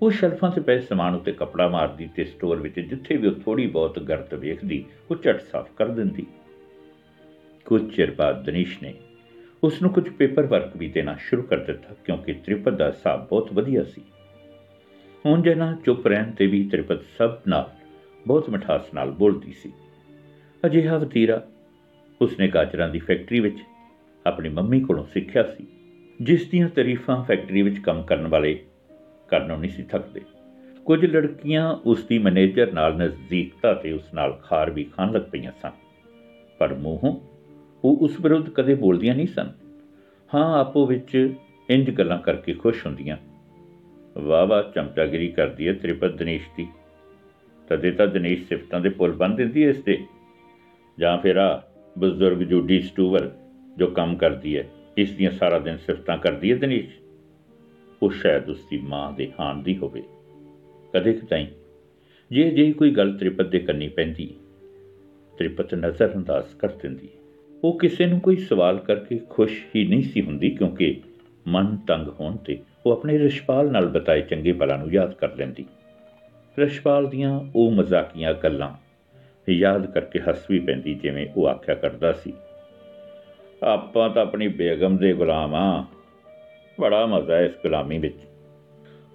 ਉਹ 0.02 0.10
ਸ਼ੈਲਫਾਂ 0.10 0.50
ਤੇ 0.50 0.60
ਪਏ 0.60 0.80
ਸਮਾਨ 0.80 1.14
ਉੱਤੇ 1.14 1.32
ਕਪੜਾ 1.32 1.68
ਮਾਰਦੀ 1.68 2.08
ਤੇ 2.16 2.24
ਸਟੋਰ 2.24 2.60
ਵਿੱਚ 2.60 2.78
ਜਿੱਥੇ 2.80 3.16
ਵੀ 3.16 3.28
ਉਹ 3.28 3.32
ਥੋੜੀ 3.34 3.66
ਬਹੁਤ 3.66 3.98
ਗਰਤ 3.98 4.34
ਵੇਖਦੀ, 4.34 4.84
ਉਹ 5.10 5.16
ਝਟ 5.16 5.40
ਸਾਫ਼ 5.40 5.70
ਕਰ 5.76 5.88
ਦਿੰਦੀ। 5.88 6.26
ਕੁਝ 7.66 7.82
ਚਿਰ 7.94 8.10
ਬਾਅਦ 8.10 8.44
ਦਨੀਸ਼ 8.44 8.82
ਨੇ 8.82 8.94
ਉਸ 9.62 9.80
ਨੂੰ 9.82 9.90
ਕੁਝ 9.92 10.08
ਪੇਪਰ 10.08 10.46
ਵਰਕ 10.46 10.76
ਵੀ 10.76 10.88
ਦੇਣਾ 10.88 11.16
ਸ਼ੁਰੂ 11.20 11.42
ਕਰ 11.42 11.56
ਦਿੱਤਾ, 11.56 11.94
ਕਿਉਂਕਿ 12.04 12.32
ਤ੍ਰਿਪਤ 12.32 12.72
ਦਾ 12.72 12.88
ਹਿਸਾਬ 12.88 13.28
ਬਹੁਤ 13.28 13.52
ਵਧੀਆ 13.52 13.82
ਸੀ। 13.84 14.02
ਹੁਣ 15.26 15.42
ਜਨਾ 15.42 15.76
ਚੁੱਪ 15.84 16.06
ਰਹਿਣ 16.06 16.30
ਤੇ 16.30 16.46
ਵੀ 16.46 16.62
ਤ੍ਰਿਪਤ 16.68 17.02
ਸਭ 17.18 17.34
ਨਾਲ 17.48 17.70
ਬਹੁਤ 18.26 18.50
ਮਿਠਾਸ 18.50 18.94
ਨਾਲ 18.94 19.10
ਬੋਲਦੀ 19.10 19.52
ਸੀ। 19.52 19.72
ਅਜਿਹਾ 20.66 20.98
ਵਤੀਰਾ 20.98 21.42
ਉਸਨੇ 22.20 22.48
ਗਾਜਰਾਂ 22.48 22.88
ਦੀ 22.88 22.98
ਫੈਕਟਰੀ 22.98 23.40
ਵਿੱਚ 23.40 23.58
ਆਪਣੀ 24.26 24.48
ਮੰਮੀ 24.48 24.80
ਕੋਲੋਂ 24.80 25.04
ਸਿੱਖਿਆ 25.04 25.42
ਸੀ, 25.42 25.66
ਜਿਸ 26.20 26.48
ਦੀਆਂ 26.48 26.68
ਤਾਰੀਫਾਂ 26.68 27.22
ਫੈਕਟਰੀ 27.24 27.62
ਵਿੱਚ 27.62 27.78
ਕੰਮ 27.78 28.02
ਕਰਨ 28.02 28.26
ਵਾਲੇ 28.26 28.58
ਕਰਨੋਂ 29.28 29.58
ਨਹੀਂ 29.58 29.70
ਸੀ 29.70 29.82
ਥੱਕਦੇ। 29.82 30.20
ਕੁਝ 30.84 31.06
ਲੜਕੀਆਂ 31.06 31.72
ਉਸ 31.72 32.04
ਦੀ 32.04 32.18
ਮੈਨੇਜਰ 32.18 32.72
ਨਾਲ 32.72 32.94
ਨਜ਼ਦੀਕਤਾ 32.94 33.74
ਤੇ 33.74 33.92
ਉਸ 33.92 34.14
ਨਾਲ 34.14 34.32
ਖਾਰ 34.32 34.70
ਵੀ 34.70 34.84
ਖਾਣ 34.84 35.12
ਲੱਗ 35.12 35.22
ਪਈਆਂ 35.22 35.52
ਸਨ। 35.62 35.70
ਪਰ 36.58 36.74
ਮੂੰਹੋਂ 36.74 37.20
ਉਹ 37.84 37.96
ਉਸ 37.96 38.16
ਵਿਰੁੱਧ 38.20 38.50
ਕਦੇ 38.50 38.74
ਬੋਲਦੀਆਂ 38.74 39.14
ਨਹੀਂ 39.14 39.26
ਸਨ। 39.26 39.52
ਹਾਂ, 40.34 40.60
ਆਪੋ 40.60 40.86
ਵਿੱਚ 40.86 41.34
ਇੰਜ 41.70 41.90
ਗੱਲਾਂ 41.90 42.18
ਕਰਕੇ 42.18 42.52
ਖੁਸ਼ 42.54 42.86
ਹੁੰਦੀਆਂ। 42.86 43.16
ਵਾਹ 44.18 44.46
ਵਾਹ, 44.46 44.62
ਚਮਚਾਗਿਰੀ 44.62 45.28
ਕਰਦੀ 45.28 45.68
ਹੈ 45.68 45.72
ਤ੍ਰਿਪਤ 45.72 46.14
ਦਿਨੇਸ਼ 46.14 46.48
ਦੀ। 46.56 46.66
ਤਦੇ 47.68 47.90
ਤਾਂ 47.90 48.06
ਦਿਨੇਸ਼ 48.06 48.48
ਸਿਫਤਾਂ 48.48 48.80
ਦੇ 48.80 48.88
ਪੁੱਲ 48.88 49.12
ਬੰਨ 49.12 49.36
ਦਿੰਦੀ 49.36 49.64
ਹੈ 49.64 49.68
ਇਸ 49.68 49.82
ਤੇ। 49.82 50.04
ਜਾਂ 50.98 51.18
ਫਿਰ 51.18 51.36
ਆ 51.36 51.62
ਬਜ਼ੁਰਗ 51.98 52.38
ਜੋਡੀ 52.38 52.80
ਸਟੂਵਰ 52.80 53.30
ਜੋ 53.78 53.86
ਕੰਮ 53.86 54.16
ਕਰਦੀ 54.16 54.56
ਹੈ 54.56 54.68
ਇਸ 54.98 55.12
ਦੀਆਂ 55.12 55.30
ਸਾਰਾ 55.30 55.58
ਦਿਨ 55.58 55.76
ਸਿਫਤਾਂ 55.76 56.18
ਕਰਦੀ 56.18 56.52
ਹੈ 56.52 56.56
ਦਿਨੇਸ਼। 56.56 57.07
ਉਹ 58.02 58.10
ਸ਼ਾਇਦ 58.10 58.48
ਉਸ 58.50 58.64
ਦੀ 58.70 58.78
ਮਾਂ 58.78 59.12
ਦੇ 59.12 59.30
ਹਾਨ 59.40 59.62
ਦੀ 59.62 59.76
ਹੋਵੇ। 59.76 60.02
ਕਦੇ 60.94 61.12
ਕਦਾਈ 61.12 61.46
ਜੇ 62.30 62.48
ਜੇ 62.50 62.72
ਕੋਈ 62.72 62.90
ਗੱਲ 62.90 63.16
ਤ੍ਰਿਪਤ 63.18 63.46
ਦੇ 63.46 63.58
ਕੰਨੀ 63.58 63.88
ਪੈਂਦੀ, 63.88 64.26
ਤ੍ਰਿਪਤ 65.38 65.74
ਨਜ਼ਰ 65.74 66.14
ਅੰਦਾਜ਼ 66.16 66.54
ਕਰ 66.56 66.72
ਦਿੰਦੀ। 66.82 67.08
ਉਹ 67.64 67.78
ਕਿਸੇ 67.78 68.06
ਨੂੰ 68.06 68.20
ਕੋਈ 68.20 68.36
ਸਵਾਲ 68.36 68.78
ਕਰਕੇ 68.78 69.20
ਖੁਸ਼ 69.30 69.60
ਹੀ 69.76 69.86
ਨਹੀਂ 69.86 70.02
ਸੀ 70.02 70.22
ਹੁੰਦੀ 70.22 70.50
ਕਿਉਂਕਿ 70.50 70.94
ਮਨ 71.48 71.76
ਤੰਗ 71.86 72.08
ਹੋਣ 72.20 72.36
ਤੇ 72.36 72.58
ਉਹ 72.86 72.92
ਆਪਣੇ 72.92 73.18
ਰਿਸ਼ਪਾਲ 73.18 73.70
ਨਾਲ 73.70 73.86
ਬਤਾਏ 73.88 74.20
ਚੰਗੇ 74.20 74.52
ਭਲਾਂ 74.52 74.78
ਨੂੰ 74.78 74.92
ਯਾਦ 74.92 75.14
ਕਰ 75.14 75.34
ਲੈਂਦੀ। 75.36 75.64
ਰਿਸ਼ਪਾਲ 76.58 77.06
ਦੀਆਂ 77.06 77.40
ਉਹ 77.56 77.70
ਮਜ਼ਾਕੀਆਂ 77.70 78.34
ਗੱਲਾਂ 78.34 78.72
ਯਾਦ 79.48 79.86
ਕਰਕੇ 79.86 80.20
ਹੱਸ 80.20 80.50
ਵੀ 80.50 80.58
ਪੈਂਦੀ 80.58 80.94
ਜਿਵੇਂ 80.94 81.26
ਉਹ 81.36 81.46
ਆਖਿਆ 81.48 81.74
ਕਰਦਾ 81.74 82.12
ਸੀ, 82.12 82.32
ਆਪਾਂ 83.62 84.08
ਤਾਂ 84.10 84.22
ਆਪਣੀ 84.22 84.48
ਬੇਗਮ 84.48 84.96
ਦੇ 84.96 85.12
ਗੁਲਾਮ 85.12 85.54
ਆ। 85.54 85.84
ਬੜਾ 86.80 87.04
ਮਜ਼ਾ 87.06 87.36
ਹੈ 87.36 87.44
ਇਸ 87.44 87.52
ਗੁਲਾਮੀ 87.62 87.98
ਵਿੱਚ। 87.98 88.18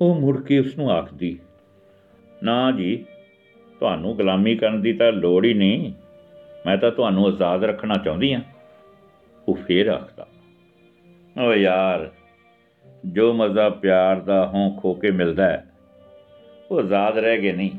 ਉਹ 0.02 0.16
ਮੁੜ 0.16 0.42
ਕੇ 0.44 0.60
ਉਸ 0.60 0.78
ਨੂੰ 0.78 0.90
ਆਖਦੀ, 0.92 1.38
ਨਾ 2.44 2.72
ਜੀ, 2.72 2.96
ਤੁਹਾਨੂੰ 3.80 4.16
ਗੁਲਾਮੀ 4.16 4.56
ਕਰਨ 4.56 4.82
ਦੀ 4.82 4.94
ਤਾਂ 4.94 5.12
ਲੋੜ 5.12 5.46
ਹੀ 5.46 5.54
ਨਹੀਂ। 5.54 5.94
ਮੈਂ 6.66 6.78
ਤਾਂ 6.78 6.92
ਤੁਹਾਨੂੰ 6.92 7.26
ਆਜ਼ਾਦ 7.28 7.64
ਰੱਖਣਾ 7.64 7.96
ਚਾਹੁੰਦੀ 8.06 8.34
ਆ 8.34 8.42
ਉਹ 9.48 9.56
ਫੇਰ 9.56 9.88
ਆਖਦਾ 9.88 10.28
ਓ 11.42 11.54
ਯਾਰ, 11.54 12.12
ਜੋ 13.06 13.34
ਮਜ਼ਾ 13.34 13.70
ਪਿਆਰ 13.70 14.20
ਦਾ 14.20 14.46
ਹੋਂ 14.46 14.70
ਖੋ 14.78 14.94
ਕੇ 14.94 15.12
ਮਿਲਦਾ 15.12 15.48
ਹੈ, 15.48 15.66
ਉਹ 16.72 16.80
ਆਜ਼ਾਦ 16.80 17.18
ਰਹਿ 17.18 17.38
ਗਏ 17.38 17.52
ਨਹੀਂ। 17.52 17.72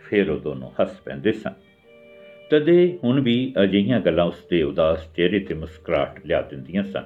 ਫਿਰ 0.00 0.30
ਉਹ 0.30 0.38
ਦੋਨੋਂ 0.38 0.70
ਹੱਸ 0.80 1.00
ਪੈਂਦੇ 1.00 1.32
ਸਨ। 1.32 1.52
ਤਦੇ 2.50 2.98
ਹੁਣ 3.04 3.20
ਵੀ 3.20 3.52
ਅਜਿਹੀਆਂ 3.62 4.00
ਗੱਲਾਂ 4.00 4.24
ਉਸ 4.24 4.46
ਦੇ 4.50 4.62
ਉਦਾਸ 4.62 5.12
ਚਿਹਰੇ 5.14 5.38
ਤੇ 5.38 5.54
ਮੁਸਕਰਾਹਟ 5.54 6.26
ਲਿਆ 6.26 6.42
ਦਿੰਦੀਆਂ 6.42 6.84
ਸਨ। 6.84 7.04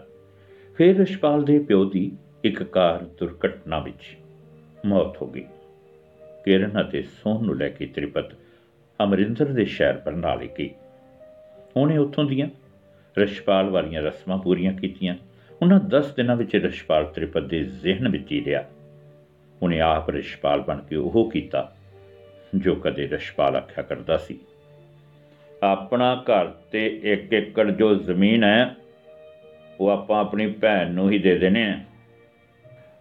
ਫਿਰ 0.82 0.98
ਰਿਸ਼ਪਾਲ 0.98 1.44
ਦੇ 1.44 1.58
ਪਿਓ 1.58 1.84
ਦੀ 1.84 2.12
ਇੱਕ 2.44 2.62
ਕਾਰ 2.62 3.02
ਦੁਰਘਟਨਾ 3.02 3.78
ਵਿੱਚ 3.78 4.18
ਮੌਤ 4.86 5.22
ਹੋ 5.22 5.26
ਗਈ। 5.26 5.44
ਕਿਰਨ 6.44 6.80
ਅਤੇ 6.80 7.02
ਸੋਹਣ 7.02 7.44
ਨੂੰ 7.44 7.56
ਲੈ 7.56 7.68
ਕੇ 7.68 7.86
ਤ੍ਰਿਪਤ 7.86 8.34
ਅਮਰਿੰਦਰ 9.04 9.44
ਦੇ 9.44 9.64
ਸ਼ਹਿਰ 9.64 9.96
ਬਰਨਾਲੇ 9.96 10.48
ਗਈ। 10.58 10.70
ਉਹਨੇ 11.76 11.98
ਉੱਥੋਂ 11.98 12.24
ਦੀਆਂ 12.24 12.48
ਰਿਸ਼ਪਾਲ 13.18 13.70
ਵਾਲੀਆਂ 13.70 14.02
ਰਸਮਾਂ 14.02 14.38
ਪੂਰੀਆਂ 14.38 14.72
ਕੀਤੀਆਂ। 14.72 15.16
ਉਹਨਾਂ 15.62 15.80
10 15.80 16.14
ਦਿਨਾਂ 16.16 16.36
ਵਿੱਚ 16.36 16.56
ਰਿਸ਼ਪਾਲ 16.56 17.04
ਤ੍ਰਿਪਤ 17.04 17.42
ਦੇ 17.42 17.62
ਜ਼ਿਹਨ 17.62 18.08
ਵਿੱਚ 18.08 18.32
ਹੀ 18.32 18.44
ਰਿਹਾ। 18.44 18.64
ਉਹਨੇ 19.62 19.80
ਆਪ 19.80 20.10
ਰਿਸ਼ਪਾਲ 20.10 20.60
ਬਣ 20.60 20.80
ਕੇ 20.80 20.96
ਉਹ 20.96 21.30
ਕੀਤਾ 21.30 21.76
ਜੋ 22.54 22.74
ਕਦੇ 22.74 23.08
ਰਿਸ਼ਪਾਲ 23.08 23.56
ਆਖਿਆ 23.56 23.84
ਕਰਦਾ 23.84 24.16
ਸੀ। 24.16 24.38
ਆਪਣਾ 25.62 26.24
ਘਰ 26.30 26.46
ਤੇ 26.46 27.00
ਇੱਕ 27.02 27.32
ਏਕੜ 27.32 27.70
ਜੋ 27.70 27.94
ਜ਼ਮੀਨ 27.94 28.44
ਹੈ 28.44 28.76
ਉਹ 29.80 29.88
ਆਪਾਂ 29.88 30.20
ਆਪਣੀ 30.20 30.46
ਭੈਣ 30.52 30.90
ਨੂੰ 30.90 31.10
ਹੀ 31.10 31.18
ਦੇ 31.18 31.38
ਦੇਣੇ 31.38 31.64
ਆ। 31.64 31.80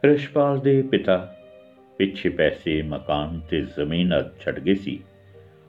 ਰਿਸ਼ਪਾਲ 0.05 0.59
ਦੇ 0.59 0.81
ਪਿਤਾ 0.81 1.35
ਪਿੱਛੇ 1.97 2.29
ਪੈਸੇ, 2.29 2.81
ਮਕਾਨ 2.81 3.39
ਤੇ 3.39 3.61
ਜ਼ਮੀਨ 3.61 4.13
ਛੱਡ 4.41 4.59
ਗਏ 4.59 4.75
ਸੀ। 4.75 4.99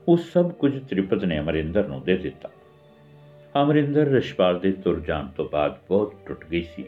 ਉਹ 0.07 0.17
ਸਭ 0.17 0.51
ਕੁਝ 0.51 0.77
ਤ੍ਰਿਪਤ 0.87 1.23
ਨੇ 1.25 1.39
ਅਮਰਿੰਦਰ 1.39 1.87
ਨੂੰ 1.87 2.01
ਦੇ 2.03 2.17
ਦਿੱਤਾ। 2.17 2.49
ਅਮਰਿੰਦਰ 3.63 4.05
ਰਿਸ਼ਪਾਲ 4.05 4.59
ਦੇ 4.59 4.71
ਤੁਰ 4.71 4.99
ਜਾਣ 4.99 5.27
ਤੋਂ 5.27 5.49
ਬਾਅਦ 5.49 5.77
ਬਹੁਤ 5.87 6.15
ਟੁੱਟ 6.25 6.45
ਗਈ 6.45 6.61
ਸੀ। 6.61 6.85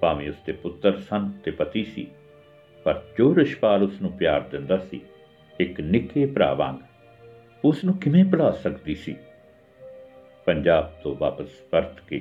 ਭਾਵੇਂ 0.00 0.28
ਉਸਦੇ 0.28 0.52
ਪੁੱਤਰ 0.52 0.96
ਸਨ 1.00 1.30
ਤੇ 1.44 1.50
ਪਤੀ 1.50 1.84
ਸੀ, 1.84 2.06
ਪਰ 2.84 3.02
ਜੋ 3.18 3.34
ਰਿਸ਼ਪਾਲ 3.36 3.82
ਉਸ 3.82 4.00
ਨੂੰ 4.02 4.12
ਪਿਆਰ 4.12 4.40
ਦਿੰਦਾ 4.40 4.78
ਸੀ, 4.78 5.00
ਇੱਕ 5.60 5.80
ਨਿੱਕੇ 5.80 6.26
ਭਰਾ 6.26 6.52
ਵਾਂਗ 6.54 6.76
ਉਸ 7.64 7.84
ਨੂੰ 7.84 7.94
ਕਿਵੇਂ 7.94 8.24
ਭੁਲਾ 8.24 8.50
ਸਕਦੀ 8.50 8.94
ਸੀ? 8.94 9.16
ਪੰਜਾਬ 10.46 10.92
ਤੋਂ 11.02 11.14
ਵਾਪਸ 11.18 11.48
ਪਰਤ 11.70 12.00
ਕੇ 12.00 12.20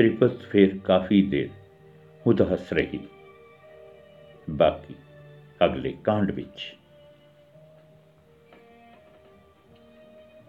ਤ੍ਰਿਪਤ 0.00 0.42
ਫਿਰ 0.42 0.78
ਕਾਫੀ 0.84 1.22
ਦੇਰ 1.22 1.48
ਉਦਾਸ 2.26 2.72
ਰਹੀ 2.72 2.98
ਬਾਕੀ 4.50 4.94
ਅਗਲੇ 5.64 5.94
ਕਾਂਡ 6.04 6.30
ਵਿੱਚ 6.30 6.76